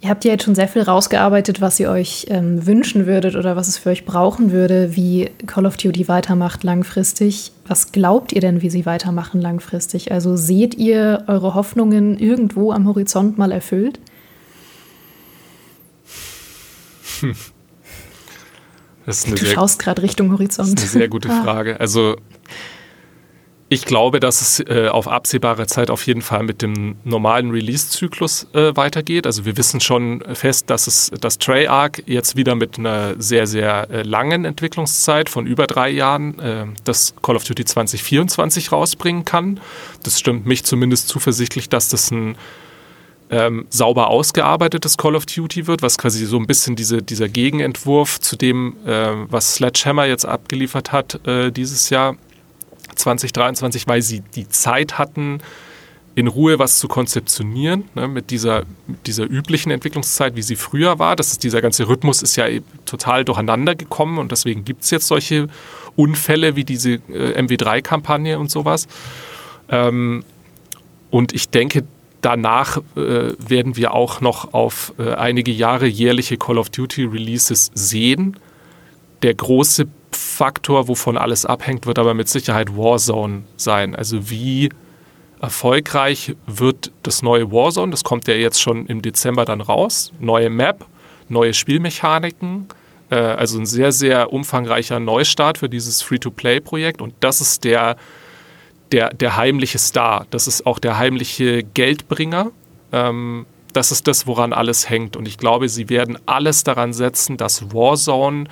[0.03, 3.55] Ihr habt ja jetzt schon sehr viel rausgearbeitet, was ihr euch ähm, wünschen würdet oder
[3.55, 7.51] was es für euch brauchen würde, wie Call of Duty weitermacht langfristig.
[7.67, 10.11] Was glaubt ihr denn, wie sie weitermachen langfristig?
[10.11, 13.99] Also seht ihr eure Hoffnungen irgendwo am Horizont mal erfüllt?
[17.19, 17.35] Hm.
[19.05, 20.79] du schaust gerade Richtung Horizont.
[20.79, 21.43] Das ist eine sehr gute ah.
[21.43, 21.79] Frage.
[21.79, 22.15] Also
[23.73, 28.47] Ich glaube, dass es äh, auf absehbare Zeit auf jeden Fall mit dem normalen Release-Zyklus
[28.51, 29.25] äh, weitergeht.
[29.25, 33.89] Also wir wissen schon fest, dass es das Treyarch jetzt wieder mit einer sehr, sehr
[33.89, 39.61] äh, langen Entwicklungszeit von über drei Jahren äh, das Call of Duty 2024 rausbringen kann.
[40.03, 42.35] Das stimmt mich zumindest zuversichtlich, dass das ein
[43.29, 48.19] ähm, sauber ausgearbeitetes Call of Duty wird, was quasi so ein bisschen diese, dieser Gegenentwurf
[48.19, 52.17] zu dem, äh, was Sledgehammer jetzt abgeliefert hat äh, dieses Jahr
[52.95, 55.41] 2023, weil sie die Zeit hatten,
[56.13, 58.63] in Ruhe was zu konzeptionieren, ne, mit dieser,
[59.05, 61.15] dieser üblichen Entwicklungszeit, wie sie früher war.
[61.15, 62.47] Das ist, dieser ganze Rhythmus ist ja
[62.85, 65.47] total durcheinander gekommen und deswegen gibt es jetzt solche
[65.95, 68.87] Unfälle wie diese äh, MW3-Kampagne und sowas.
[69.69, 70.25] Ähm,
[71.11, 71.83] und ich denke,
[72.21, 77.71] danach äh, werden wir auch noch auf äh, einige Jahre jährliche Call of Duty Releases
[77.73, 78.37] sehen.
[79.21, 83.95] Der große Faktor, wovon alles abhängt, wird aber mit Sicherheit Warzone sein.
[83.95, 84.69] Also wie
[85.41, 90.49] erfolgreich wird das neue Warzone, das kommt ja jetzt schon im Dezember dann raus, neue
[90.49, 90.85] Map,
[91.29, 92.67] neue Spielmechaniken,
[93.09, 97.95] äh, also ein sehr, sehr umfangreicher Neustart für dieses Free-to-Play-Projekt und das ist der,
[98.91, 102.51] der, der heimliche Star, das ist auch der heimliche Geldbringer.
[102.91, 105.15] Ähm, das ist das, woran alles hängt.
[105.15, 108.45] Und ich glaube, sie werden alles daran setzen, dass Warzone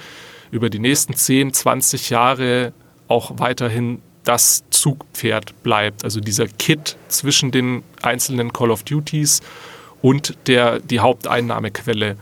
[0.51, 2.73] über die nächsten 10, 20 Jahre
[3.07, 6.03] auch weiterhin das Zugpferd bleibt.
[6.03, 9.41] Also dieser Kit zwischen den einzelnen Call of Duties
[10.01, 12.17] und der, die Haupteinnahmequelle.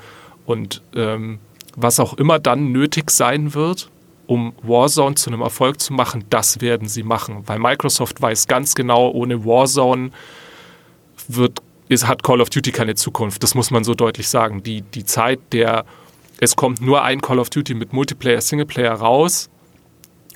[0.45, 1.39] Und ähm,
[1.75, 3.89] was auch immer dann nötig sein wird,
[4.25, 7.43] um Warzone zu einem Erfolg zu machen, das werden sie machen.
[7.45, 10.11] Weil Microsoft weiß ganz genau, ohne Warzone
[11.27, 13.43] wird, ist, hat Call of Duty keine Zukunft.
[13.43, 14.63] Das muss man so deutlich sagen.
[14.63, 15.85] Die, die Zeit der
[16.39, 19.49] es kommt nur ein Call of Duty mit Multiplayer, Singleplayer raus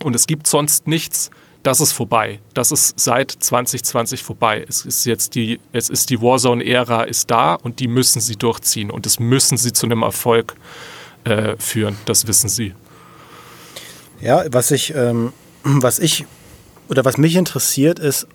[0.04, 1.32] und es gibt sonst nichts,
[1.64, 2.40] das ist vorbei.
[2.56, 4.66] Das ist seit 2020 vorbei.
[4.68, 8.90] Es ist jetzt die, es ist die Warzone-Ära ist da und die müssen sie durchziehen
[8.90, 10.56] und das müssen sie zu einem Erfolg
[11.24, 11.98] äh, führen.
[12.06, 12.74] Das wissen sie.
[14.22, 15.34] Ja, was ich, ähm,
[15.64, 16.26] was ich
[16.90, 18.28] oder was mich interessiert ist,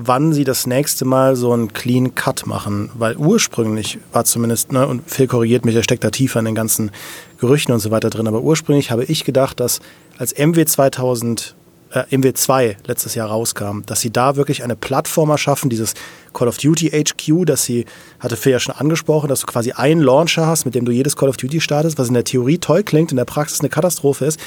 [0.00, 2.90] wann sie das nächste Mal so einen Clean Cut machen.
[2.94, 6.54] Weil ursprünglich war zumindest, ne, und Phil korrigiert mich, er steckt da tiefer in den
[6.54, 6.92] ganzen
[7.40, 9.80] Gerüchten und so weiter drin, aber ursprünglich habe ich gedacht, dass
[10.16, 11.54] als MW 2000
[11.92, 15.94] äh, MW2 letztes Jahr rauskam, dass sie da wirklich eine Plattform erschaffen, dieses
[16.34, 17.86] Call of Duty HQ, das sie,
[18.20, 21.16] hatte Phil ja schon angesprochen, dass du quasi einen Launcher hast, mit dem du jedes
[21.16, 24.26] Call of Duty startest, was in der Theorie toll klingt, in der Praxis eine Katastrophe
[24.26, 24.38] ist,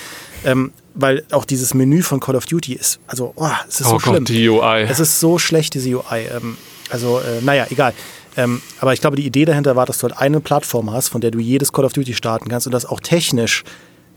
[0.45, 3.89] ähm, weil auch dieses Menü von Call of Duty ist, also, oh, es ist oh
[3.89, 4.25] so Gott, schlimm.
[4.25, 4.83] die UI.
[4.83, 6.27] Es ist so schlecht, diese UI.
[6.35, 6.57] Ähm,
[6.89, 7.93] also, äh, naja, egal.
[8.37, 11.21] Ähm, aber ich glaube, die Idee dahinter war, dass du halt eine Plattform hast, von
[11.21, 13.63] der du jedes Call of Duty starten kannst und das auch technisch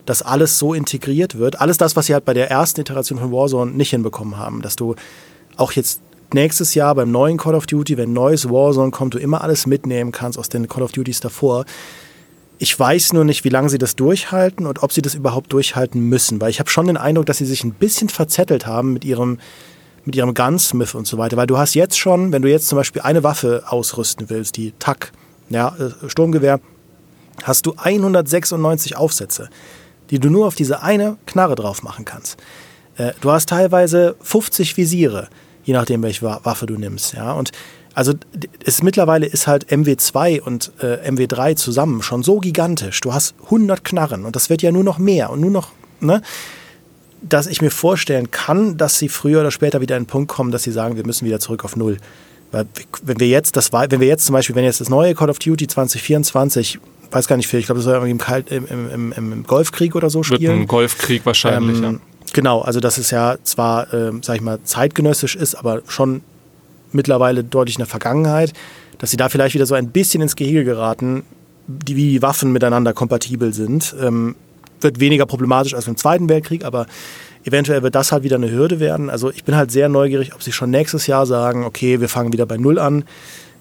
[0.07, 1.61] dass alles so integriert wird.
[1.61, 4.63] Alles das, was sie halt bei der ersten Iteration von Warzone nicht hinbekommen haben.
[4.63, 4.95] Dass du
[5.57, 6.01] auch jetzt
[6.33, 10.13] nächstes Jahr beim neuen Call of Duty, wenn neues Warzone kommt, du immer alles mitnehmen
[10.13, 11.65] kannst aus den Call of Duties davor.
[12.59, 16.01] Ich weiß nur nicht, wie lange sie das durchhalten und ob sie das überhaupt durchhalten
[16.01, 19.05] müssen, weil ich habe schon den Eindruck, dass sie sich ein bisschen verzettelt haben mit
[19.05, 19.39] ihrem,
[20.05, 21.37] mit ihrem Gunsmith und so weiter.
[21.37, 24.73] Weil du hast jetzt schon, wenn du jetzt zum Beispiel eine Waffe ausrüsten willst, die
[24.79, 25.13] TAC,
[25.51, 26.61] ja, äh, Sturmgewehr,
[27.43, 29.49] hast du 196 Aufsätze
[30.11, 32.37] die du nur auf diese eine Knarre drauf machen kannst.
[32.97, 35.29] Äh, du hast teilweise 50 Visiere,
[35.65, 37.15] je nachdem, welche Waffe du nimmst.
[37.15, 37.33] Ja?
[37.33, 37.53] Und
[37.95, 38.13] also
[38.65, 43.01] es mittlerweile ist halt MW2 und äh, MW3 zusammen schon so gigantisch.
[43.01, 46.21] Du hast 100 Knarren und das wird ja nur noch mehr und nur noch, ne?
[47.23, 50.51] dass ich mir vorstellen kann, dass sie früher oder später wieder an den Punkt kommen,
[50.51, 51.99] dass sie sagen, wir müssen wieder zurück auf Null.
[52.55, 52.67] Weil
[53.03, 55.41] wenn wir jetzt das, wenn wir jetzt zum Beispiel, wenn jetzt das neue Call of
[55.41, 56.79] Duty 2024
[57.11, 60.09] weiß gar nicht viel, ich glaube, das soll im, Kalt, im, im, im, Golfkrieg oder
[60.09, 60.41] so spielen.
[60.41, 61.95] Wird ein Golfkrieg wahrscheinlich, ähm, ja.
[62.33, 66.23] Genau, also dass es ja zwar, äh, sag ich mal, zeitgenössisch ist, aber schon
[66.93, 68.53] mittlerweile deutlich in der Vergangenheit,
[68.99, 71.25] dass sie da vielleicht wieder so ein bisschen ins Gehege geraten,
[71.67, 73.95] die, wie die Waffen miteinander kompatibel sind.
[74.01, 74.37] Ähm,
[74.81, 76.87] wird weniger problematisch als im Zweiten Weltkrieg, aber
[77.45, 79.11] eventuell wird das halt wieder eine Hürde werden.
[79.11, 82.33] Also ich bin halt sehr neugierig, ob sie schon nächstes Jahr sagen, okay, wir fangen
[82.33, 83.05] wieder bei Null an.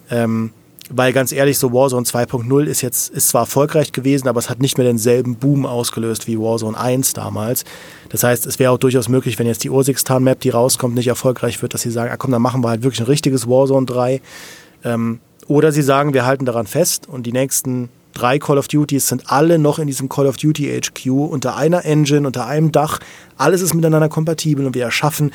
[0.09, 0.51] Ähm,
[0.89, 4.59] weil ganz ehrlich, so Warzone 2.0 ist jetzt ist zwar erfolgreich gewesen, aber es hat
[4.59, 7.63] nicht mehr denselben Boom ausgelöst wie Warzone 1 damals.
[8.09, 11.61] Das heißt, es wäre auch durchaus möglich, wenn jetzt die Ursikstan-Map, die rauskommt, nicht erfolgreich
[11.61, 14.21] wird, dass sie sagen, ah, komm, dann machen wir halt wirklich ein richtiges Warzone 3.
[14.83, 19.07] Ähm, oder sie sagen, wir halten daran fest und die nächsten drei Call of Duties
[19.07, 22.99] sind alle noch in diesem Call of Duty HQ unter einer Engine, unter einem Dach.
[23.37, 25.31] Alles ist miteinander kompatibel und wir erschaffen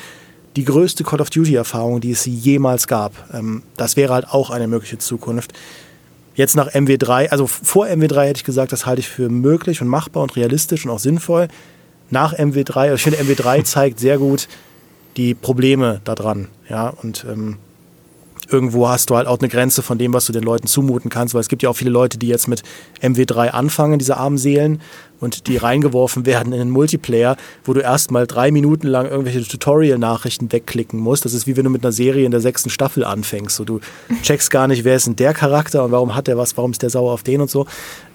[0.55, 3.13] die größte Call of Duty-Erfahrung, die es jemals gab.
[3.33, 5.53] Ähm, das wäre halt auch eine mögliche Zukunft.
[6.35, 9.87] Jetzt nach MW3, also vor MW3 hätte ich gesagt, das halte ich für möglich und
[9.87, 11.49] machbar und realistisch und auch sinnvoll.
[12.09, 14.47] Nach MW3, also ich finde MW3 zeigt sehr gut,
[15.17, 16.47] die Probleme daran.
[16.69, 17.57] Ja, und ähm,
[18.51, 21.33] irgendwo hast du halt auch eine Grenze von dem, was du den Leuten zumuten kannst,
[21.33, 22.63] weil es gibt ja auch viele Leute, die jetzt mit
[23.01, 24.81] MW3 anfangen, diese armen Seelen,
[25.19, 27.35] und die reingeworfen werden in den Multiplayer,
[27.65, 31.25] wo du erstmal drei Minuten lang irgendwelche Tutorial-Nachrichten wegklicken musst.
[31.25, 33.55] Das ist wie wenn du mit einer Serie in der sechsten Staffel anfängst.
[33.55, 33.79] So, du
[34.23, 36.81] checkst gar nicht, wer ist denn der Charakter und warum hat der was, warum ist
[36.81, 37.65] der sauer auf den und so.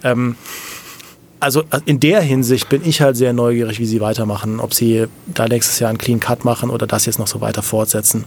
[0.03, 0.35] Ähm,
[1.39, 5.47] also in der Hinsicht bin ich halt sehr neugierig, wie sie weitermachen, ob sie da
[5.47, 8.25] nächstes Jahr einen Clean Cut machen oder das jetzt noch so weiter fortsetzen.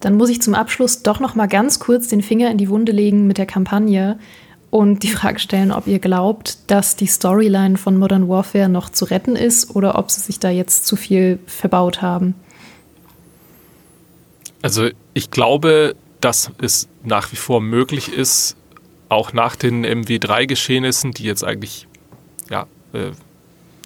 [0.00, 2.92] Dann muss ich zum Abschluss doch noch mal ganz kurz den Finger in die Wunde
[2.92, 4.18] legen mit der Kampagne
[4.70, 9.04] und die Frage stellen, ob ihr glaubt, dass die Storyline von Modern Warfare noch zu
[9.04, 12.34] retten ist oder ob sie sich da jetzt zu viel verbaut haben.
[14.62, 18.56] Also ich glaube, dass es nach wie vor möglich ist,
[19.08, 21.88] auch nach den MW3-Geschehnissen, die jetzt eigentlich,
[22.48, 23.10] ja, äh,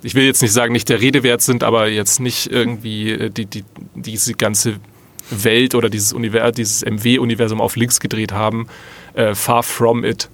[0.03, 3.31] ich will jetzt nicht sagen, nicht der Rede wert sind, aber jetzt nicht irgendwie äh,
[3.31, 4.81] die, die, diese ganze
[5.31, 6.14] Welt oder dieses,
[6.57, 8.66] dieses MW-Universum auf links gedreht haben,
[9.14, 10.29] äh, far from it.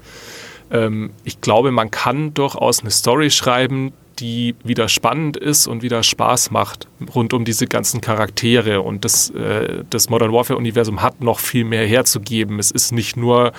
[0.70, 6.02] Ähm, ich glaube, man kann durchaus eine Story schreiben, die wieder spannend ist und wieder
[6.02, 8.82] Spaß macht rund um diese ganzen Charaktere.
[8.82, 12.58] Und das, äh, das Modern Warfare-Universum hat noch viel mehr herzugeben.
[12.58, 13.52] Es ist nicht nur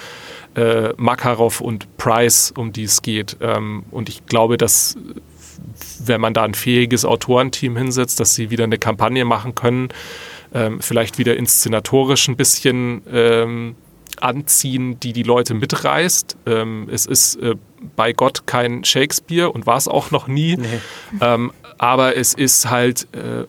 [0.55, 3.37] äh, Makarov und Price, um die es geht.
[3.41, 4.97] Ähm, und ich glaube, dass
[6.03, 9.89] wenn man da ein fähiges Autorenteam hinsetzt, dass sie wieder eine Kampagne machen können,
[10.53, 13.75] ähm, vielleicht wieder inszenatorisch ein bisschen ähm,
[14.19, 16.37] anziehen, die die Leute mitreißt.
[16.45, 17.55] Ähm, es ist äh,
[17.95, 20.57] bei Gott kein Shakespeare und war es auch noch nie.
[20.57, 20.67] Nee.
[21.21, 23.45] Ähm, aber es ist halt, äh,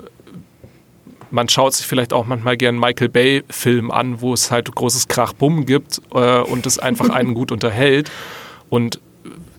[1.30, 5.66] man schaut sich vielleicht auch manchmal gern Michael Bay-Film an, wo es halt großes Krach-Bumm
[5.66, 8.10] gibt äh, und es einfach einen gut unterhält.
[8.68, 9.00] Und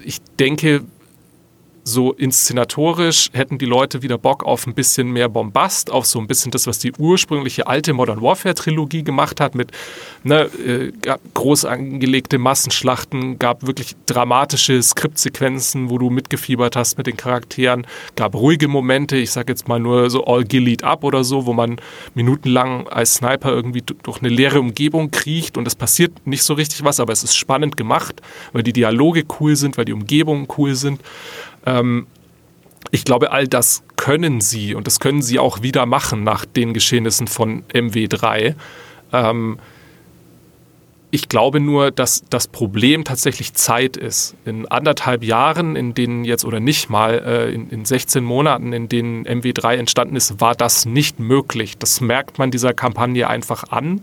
[0.04, 0.84] ich denke,
[1.84, 6.28] so inszenatorisch hätten die Leute wieder Bock auf ein bisschen mehr Bombast, auf so ein
[6.28, 9.72] bisschen das, was die ursprüngliche alte Modern Warfare Trilogie gemacht hat, mit
[10.24, 10.92] ne, äh,
[11.34, 18.36] groß angelegte Massenschlachten, gab wirklich dramatische Skriptsequenzen, wo du mitgefiebert hast mit den Charakteren, gab
[18.36, 21.78] ruhige Momente, ich sag jetzt mal nur so All Gillied Up oder so, wo man
[22.16, 26.84] minutenlang als Sniper irgendwie durch eine leere Umgebung kriecht und es passiert nicht so richtig
[26.84, 28.22] was, aber es ist spannend gemacht,
[28.54, 31.02] weil die Dialoge cool sind, weil die Umgebungen cool sind.
[31.66, 32.08] Ähm,
[32.92, 36.74] ich glaube, all das können sie und das können sie auch wieder machen nach den
[36.74, 38.56] Geschehnissen von MW3.
[39.12, 39.58] Ähm,
[41.10, 44.36] ich glaube nur, dass das Problem tatsächlich Zeit ist.
[44.46, 48.90] In anderthalb Jahren, in denen jetzt oder nicht mal, äh, in, in 16 Monaten, in
[48.90, 51.78] denen MW3 entstanden ist, war das nicht möglich.
[51.78, 54.02] Das merkt man dieser Kampagne einfach an.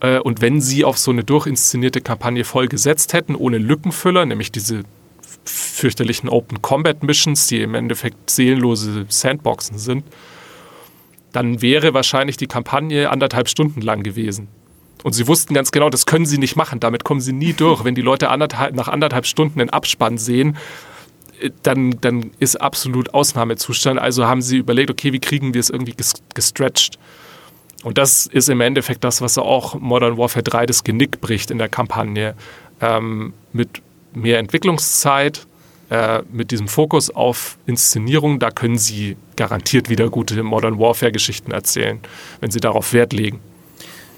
[0.00, 4.50] Äh, und wenn sie auf so eine durchinszenierte Kampagne voll gesetzt hätten, ohne Lückenfüller, nämlich
[4.50, 4.82] diese
[5.44, 10.04] fürchterlichen Open Combat Missions, die im Endeffekt seelenlose Sandboxen sind,
[11.32, 14.48] dann wäre wahrscheinlich die Kampagne anderthalb Stunden lang gewesen.
[15.02, 17.84] Und sie wussten ganz genau, das können sie nicht machen, damit kommen sie nie durch.
[17.84, 20.56] Wenn die Leute anderthalb, nach anderthalb Stunden den Abspann sehen,
[21.40, 24.00] äh, dann, dann ist absolut Ausnahmezustand.
[24.00, 25.94] Also haben sie überlegt, okay, wie kriegen wir es irgendwie
[26.34, 26.98] gestretched?
[27.82, 31.58] Und das ist im Endeffekt das, was auch Modern Warfare 3 das Genick bricht in
[31.58, 32.34] der Kampagne.
[32.80, 33.82] Ähm, mit
[34.14, 35.46] mehr Entwicklungszeit,
[35.90, 42.00] äh, mit diesem Fokus auf Inszenierung, da können Sie garantiert wieder gute Modern Warfare-Geschichten erzählen,
[42.40, 43.40] wenn Sie darauf Wert legen.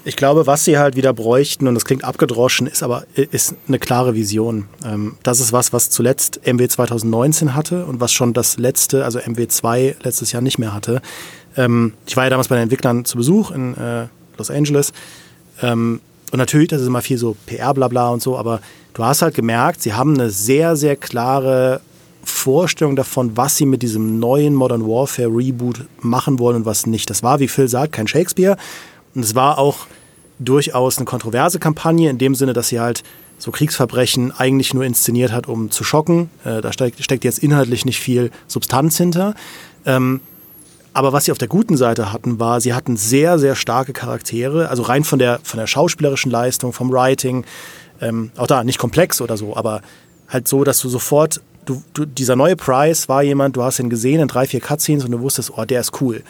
[0.05, 3.77] Ich glaube, was sie halt wieder bräuchten, und das klingt abgedroschen, ist aber ist eine
[3.77, 4.69] klare Vision.
[4.85, 9.19] Ähm, das ist was, was zuletzt MW 2019 hatte und was schon das letzte, also
[9.19, 11.01] MW 2 letztes Jahr nicht mehr hatte.
[11.57, 14.93] Ähm, ich war ja damals bei den Entwicklern zu Besuch in äh, Los Angeles.
[16.31, 18.59] Und natürlich, das ist immer viel so PR-Blabla und so, aber
[18.93, 21.81] du hast halt gemerkt, sie haben eine sehr, sehr klare
[22.23, 27.09] Vorstellung davon, was sie mit diesem neuen Modern Warfare Reboot machen wollen und was nicht.
[27.09, 28.57] Das war, wie Phil sagt, kein Shakespeare.
[29.15, 29.87] Und es war auch
[30.37, 33.03] durchaus eine kontroverse Kampagne, in dem Sinne, dass sie halt
[33.37, 36.29] so Kriegsverbrechen eigentlich nur inszeniert hat, um zu schocken.
[36.43, 39.35] Äh, da steckt, steckt, jetzt inhaltlich nicht viel Substanz hinter.
[39.85, 40.19] Ähm,
[40.97, 44.69] aber was sie auf der guten Seite hatten, war, sie hatten sehr, sehr starke Charaktere,
[44.69, 47.45] also rein von der, von der schauspielerischen Leistung, vom Writing,
[48.01, 49.83] ähm, auch da nicht komplex oder so, aber
[50.27, 53.91] halt so, dass du sofort, du, du, dieser neue Price war jemand, du hast ihn
[53.91, 56.23] gesehen in drei, vier Cutscenes und du wusstest, oh, der ist cool.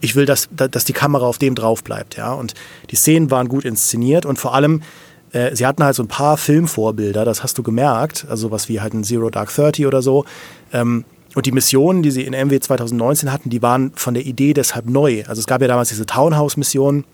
[0.00, 2.32] Ich will, dass, dass die Kamera auf dem drauf bleibt, ja.
[2.32, 2.54] Und
[2.90, 4.82] die Szenen waren gut inszeniert und vor allem,
[5.30, 8.80] äh, sie hatten halt so ein paar Filmvorbilder, das hast du gemerkt, also was wie
[8.80, 10.24] halt ein Zero Dark Thirty oder so.
[10.72, 14.54] Ähm, und die Missionen, die sie in MW 2019 hatten, die waren von der Idee
[14.54, 15.24] deshalb neu.
[15.26, 17.04] Also es gab ja damals diese Townhouse-Mission,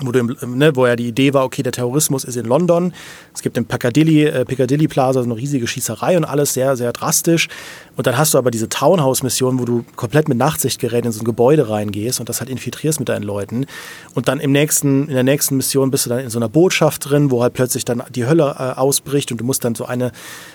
[0.00, 2.92] wo, du, ne, wo ja die Idee war, okay, der Terrorismus ist in London.
[3.34, 6.92] Es gibt im Piccadilly, äh, Piccadilly Plaza so eine riesige Schießerei und alles sehr, sehr
[6.92, 7.48] drastisch.
[7.96, 11.24] Und dann hast du aber diese Townhouse-Mission, wo du komplett mit Nachtsichtgerät in so ein
[11.24, 13.66] Gebäude reingehst und das halt infiltrierst mit deinen Leuten.
[14.14, 17.10] Und dann im nächsten, in der nächsten Mission bist du dann in so einer Botschaft
[17.10, 20.12] drin, wo halt plötzlich dann die Hölle äh, ausbricht und du musst dann so eine,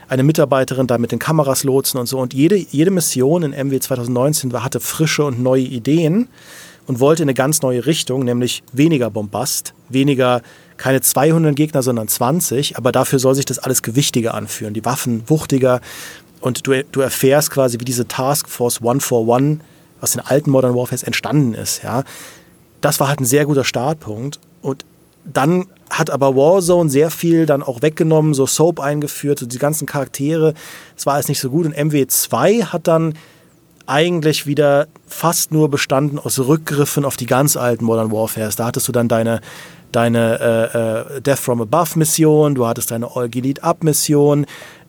[0.07, 2.19] eine Mitarbeiterin da mit den Kameras lotsen und so.
[2.19, 6.29] Und jede, jede Mission in MW 2019 war, hatte frische und neue Ideen
[6.87, 10.41] und wollte in eine ganz neue Richtung, nämlich weniger Bombast, weniger
[10.77, 15.23] keine 200 Gegner, sondern 20, aber dafür soll sich das alles gewichtiger anfühlen, die Waffen
[15.27, 15.81] wuchtiger
[16.41, 19.59] und du, du erfährst quasi, wie diese Task Force One for One
[20.01, 21.83] aus den alten Modern Warfares entstanden ist.
[21.83, 22.03] Ja.
[22.81, 24.83] Das war halt ein sehr guter Startpunkt und
[25.23, 29.85] dann hat aber Warzone sehr viel dann auch weggenommen, so Soap eingeführt, so die ganzen
[29.85, 30.53] Charaktere.
[30.97, 31.65] Es war alles nicht so gut.
[31.65, 33.13] Und MW2 hat dann
[33.85, 38.55] eigentlich wieder fast nur bestanden aus Rückgriffen auf die ganz alten Modern Warfares.
[38.55, 39.41] Da hattest du dann deine,
[39.91, 40.39] deine
[40.73, 44.45] äh, äh, Death from Above Mission, du hattest deine All Elite Up Mission.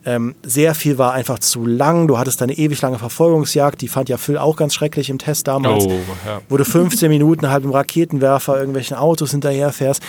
[0.07, 2.07] Ähm, sehr viel war einfach zu lang.
[2.07, 5.47] Du hattest deine ewig lange Verfolgungsjagd, die fand ja Phil auch ganz schrecklich im Test
[5.47, 6.41] damals, oh, ja.
[6.47, 10.03] wo du 15 Minuten halt im Raketenwerfer irgendwelchen Autos hinterherfährst.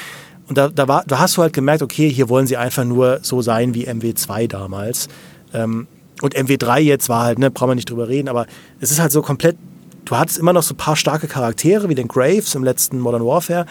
[0.48, 3.20] Und da, da, war, da hast du halt gemerkt, okay, hier wollen sie einfach nur
[3.22, 5.08] so sein wie MW2 damals.
[5.52, 5.88] Ähm,
[6.22, 8.46] und MW3 jetzt war halt, ne, brauchen wir nicht drüber reden, aber
[8.80, 9.56] es ist halt so komplett,
[10.04, 13.24] du hattest immer noch so ein paar starke Charaktere wie den Graves im letzten Modern
[13.24, 13.66] Warfare,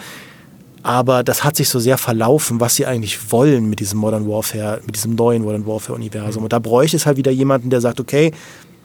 [0.86, 4.80] aber das hat sich so sehr verlaufen, was sie eigentlich wollen mit diesem Modern Warfare,
[4.86, 6.44] mit diesem neuen Modern Warfare-Universum.
[6.44, 8.30] Und da bräuchte es halt wieder jemanden, der sagt, okay,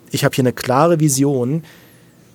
[0.10, 1.64] ich habe hier eine klare Vision.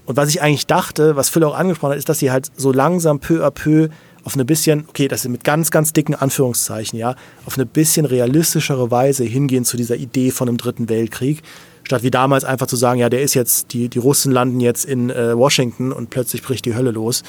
[0.05, 2.70] Und was ich eigentlich dachte, was Phil auch angesprochen hat, ist, dass sie halt so
[2.70, 3.89] langsam peu à peu
[4.27, 7.15] auf eine bisschen, okay, das sind mit ganz, ganz dicken Anführungszeichen, ja,
[7.47, 11.43] auf eine bisschen realistischere Weise hingehen zu dieser Idee von einem dritten Weltkrieg.
[11.85, 14.85] Statt wie damals einfach zu sagen, ja, der ist jetzt, die, die Russen landen jetzt
[14.85, 17.23] in äh, Washington und plötzlich bricht die Hölle los.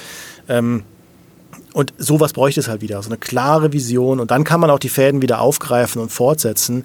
[0.49, 0.85] Ähm,
[1.73, 4.19] und sowas bräuchte es halt wieder, so eine klare Vision.
[4.19, 6.83] Und dann kann man auch die Fäden wieder aufgreifen und fortsetzen.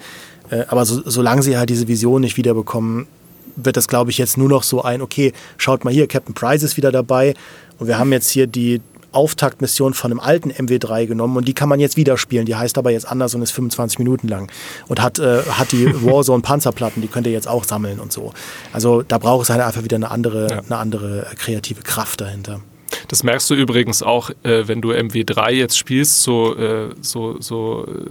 [0.50, 3.06] Äh, aber so, solange sie halt diese Vision nicht wiederbekommen,
[3.56, 6.62] wird das, glaube ich, jetzt nur noch so ein, okay, schaut mal hier, Captain Price
[6.62, 7.32] ist wieder dabei.
[7.78, 8.82] Und wir haben jetzt hier die,
[9.12, 12.46] Auftaktmission von einem alten MW3 genommen und die kann man jetzt wieder spielen.
[12.46, 14.50] Die heißt aber jetzt anders und ist 25 Minuten lang
[14.88, 18.32] und hat, äh, hat die Warzone Panzerplatten, die könnt ihr jetzt auch sammeln und so.
[18.72, 20.58] Also da braucht es halt einfach wieder eine andere, ja.
[20.58, 22.60] eine andere kreative Kraft dahinter.
[23.08, 27.86] Das merkst du übrigens auch, äh, wenn du MW3 jetzt spielst, so, äh, so, so
[27.86, 28.10] äh,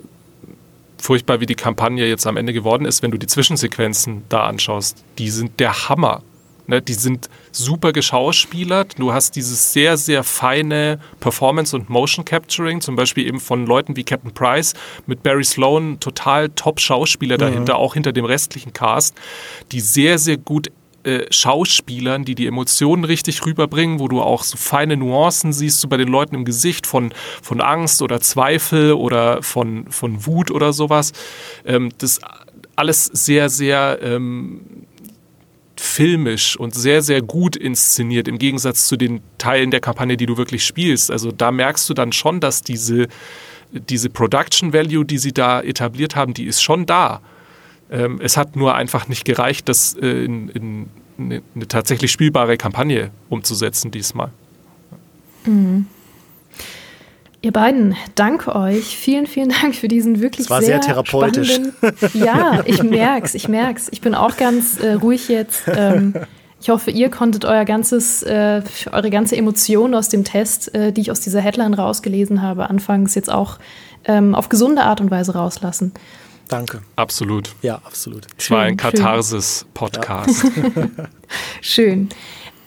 [0.97, 5.03] furchtbar wie die Kampagne jetzt am Ende geworden ist, wenn du die Zwischensequenzen da anschaust.
[5.17, 6.23] Die sind der Hammer.
[6.67, 8.99] Ne, die sind super geschauspielert.
[8.99, 13.95] Du hast dieses sehr, sehr feine Performance- und Motion Capturing, zum Beispiel eben von Leuten
[13.95, 14.73] wie Captain Price
[15.07, 17.39] mit Barry Sloan, total Top-Schauspieler mhm.
[17.39, 19.15] dahinter, auch hinter dem restlichen Cast,
[19.71, 20.71] die sehr, sehr gut
[21.03, 25.87] äh, Schauspielern, die die Emotionen richtig rüberbringen, wo du auch so feine Nuancen siehst, so
[25.87, 27.11] bei den Leuten im Gesicht von,
[27.41, 31.13] von Angst oder Zweifel oder von, von Wut oder sowas.
[31.65, 32.19] Ähm, das
[32.75, 34.61] alles sehr, sehr ähm,
[35.81, 40.37] filmisch und sehr, sehr gut inszeniert, im Gegensatz zu den Teilen der Kampagne, die du
[40.37, 41.09] wirklich spielst.
[41.09, 43.07] Also da merkst du dann schon, dass diese,
[43.71, 47.19] diese Production Value, die sie da etabliert haben, die ist schon da.
[47.89, 52.57] Ähm, es hat nur einfach nicht gereicht, das äh, in, in eine, eine, tatsächlich spielbare
[52.57, 54.29] Kampagne umzusetzen diesmal.
[55.47, 55.87] Mhm.
[57.43, 58.95] Ihr beiden, danke euch.
[58.95, 61.59] Vielen, vielen Dank für diesen wirklich das war sehr, sehr therapeutisch.
[62.13, 63.89] Ja, ich merk's, ich merk's.
[63.91, 65.63] Ich bin auch ganz äh, ruhig jetzt.
[65.67, 66.13] Ähm,
[66.61, 68.61] ich hoffe, ihr konntet euer ganzes, äh,
[68.91, 73.15] eure ganze Emotion aus dem Test, äh, die ich aus dieser Headline rausgelesen habe, anfangs
[73.15, 73.57] jetzt auch
[74.05, 75.91] ähm, auf gesunde Art und Weise rauslassen.
[76.47, 76.81] Danke.
[76.95, 77.55] Absolut.
[77.63, 78.27] Ja, absolut.
[78.37, 80.43] Es war ein Katharsis-Podcast.
[80.43, 80.83] Ja.
[81.61, 82.09] schön.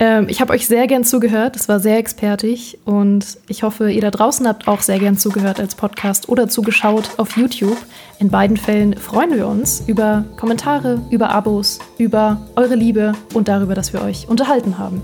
[0.01, 1.57] Ähm, ich habe euch sehr gern zugehört.
[1.57, 5.61] Es war sehr expertig und ich hoffe, ihr da draußen habt auch sehr gern zugehört
[5.61, 7.79] als Podcast oder zugeschaut auf YouTube.
[8.19, 13.75] In beiden Fällen freuen wir uns über Kommentare, über Abos, über eure Liebe und darüber,
[13.75, 15.03] dass wir euch unterhalten haben.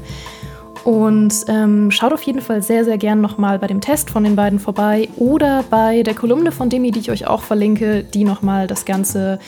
[0.84, 4.34] Und ähm, schaut auf jeden Fall sehr, sehr gern nochmal bei dem Test von den
[4.34, 8.66] beiden vorbei oder bei der Kolumne von Demi, die ich euch auch verlinke, die nochmal
[8.66, 9.38] das Ganze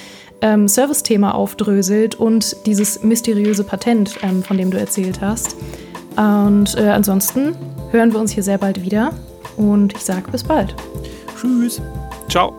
[0.43, 5.57] ähm, Service-Thema aufdröselt und dieses mysteriöse Patent, ähm, von dem du erzählt hast.
[6.17, 7.55] Und äh, ansonsten
[7.91, 9.13] hören wir uns hier sehr bald wieder
[9.57, 10.75] und ich sage bis bald.
[11.41, 11.81] Tschüss.
[12.29, 12.55] Ciao.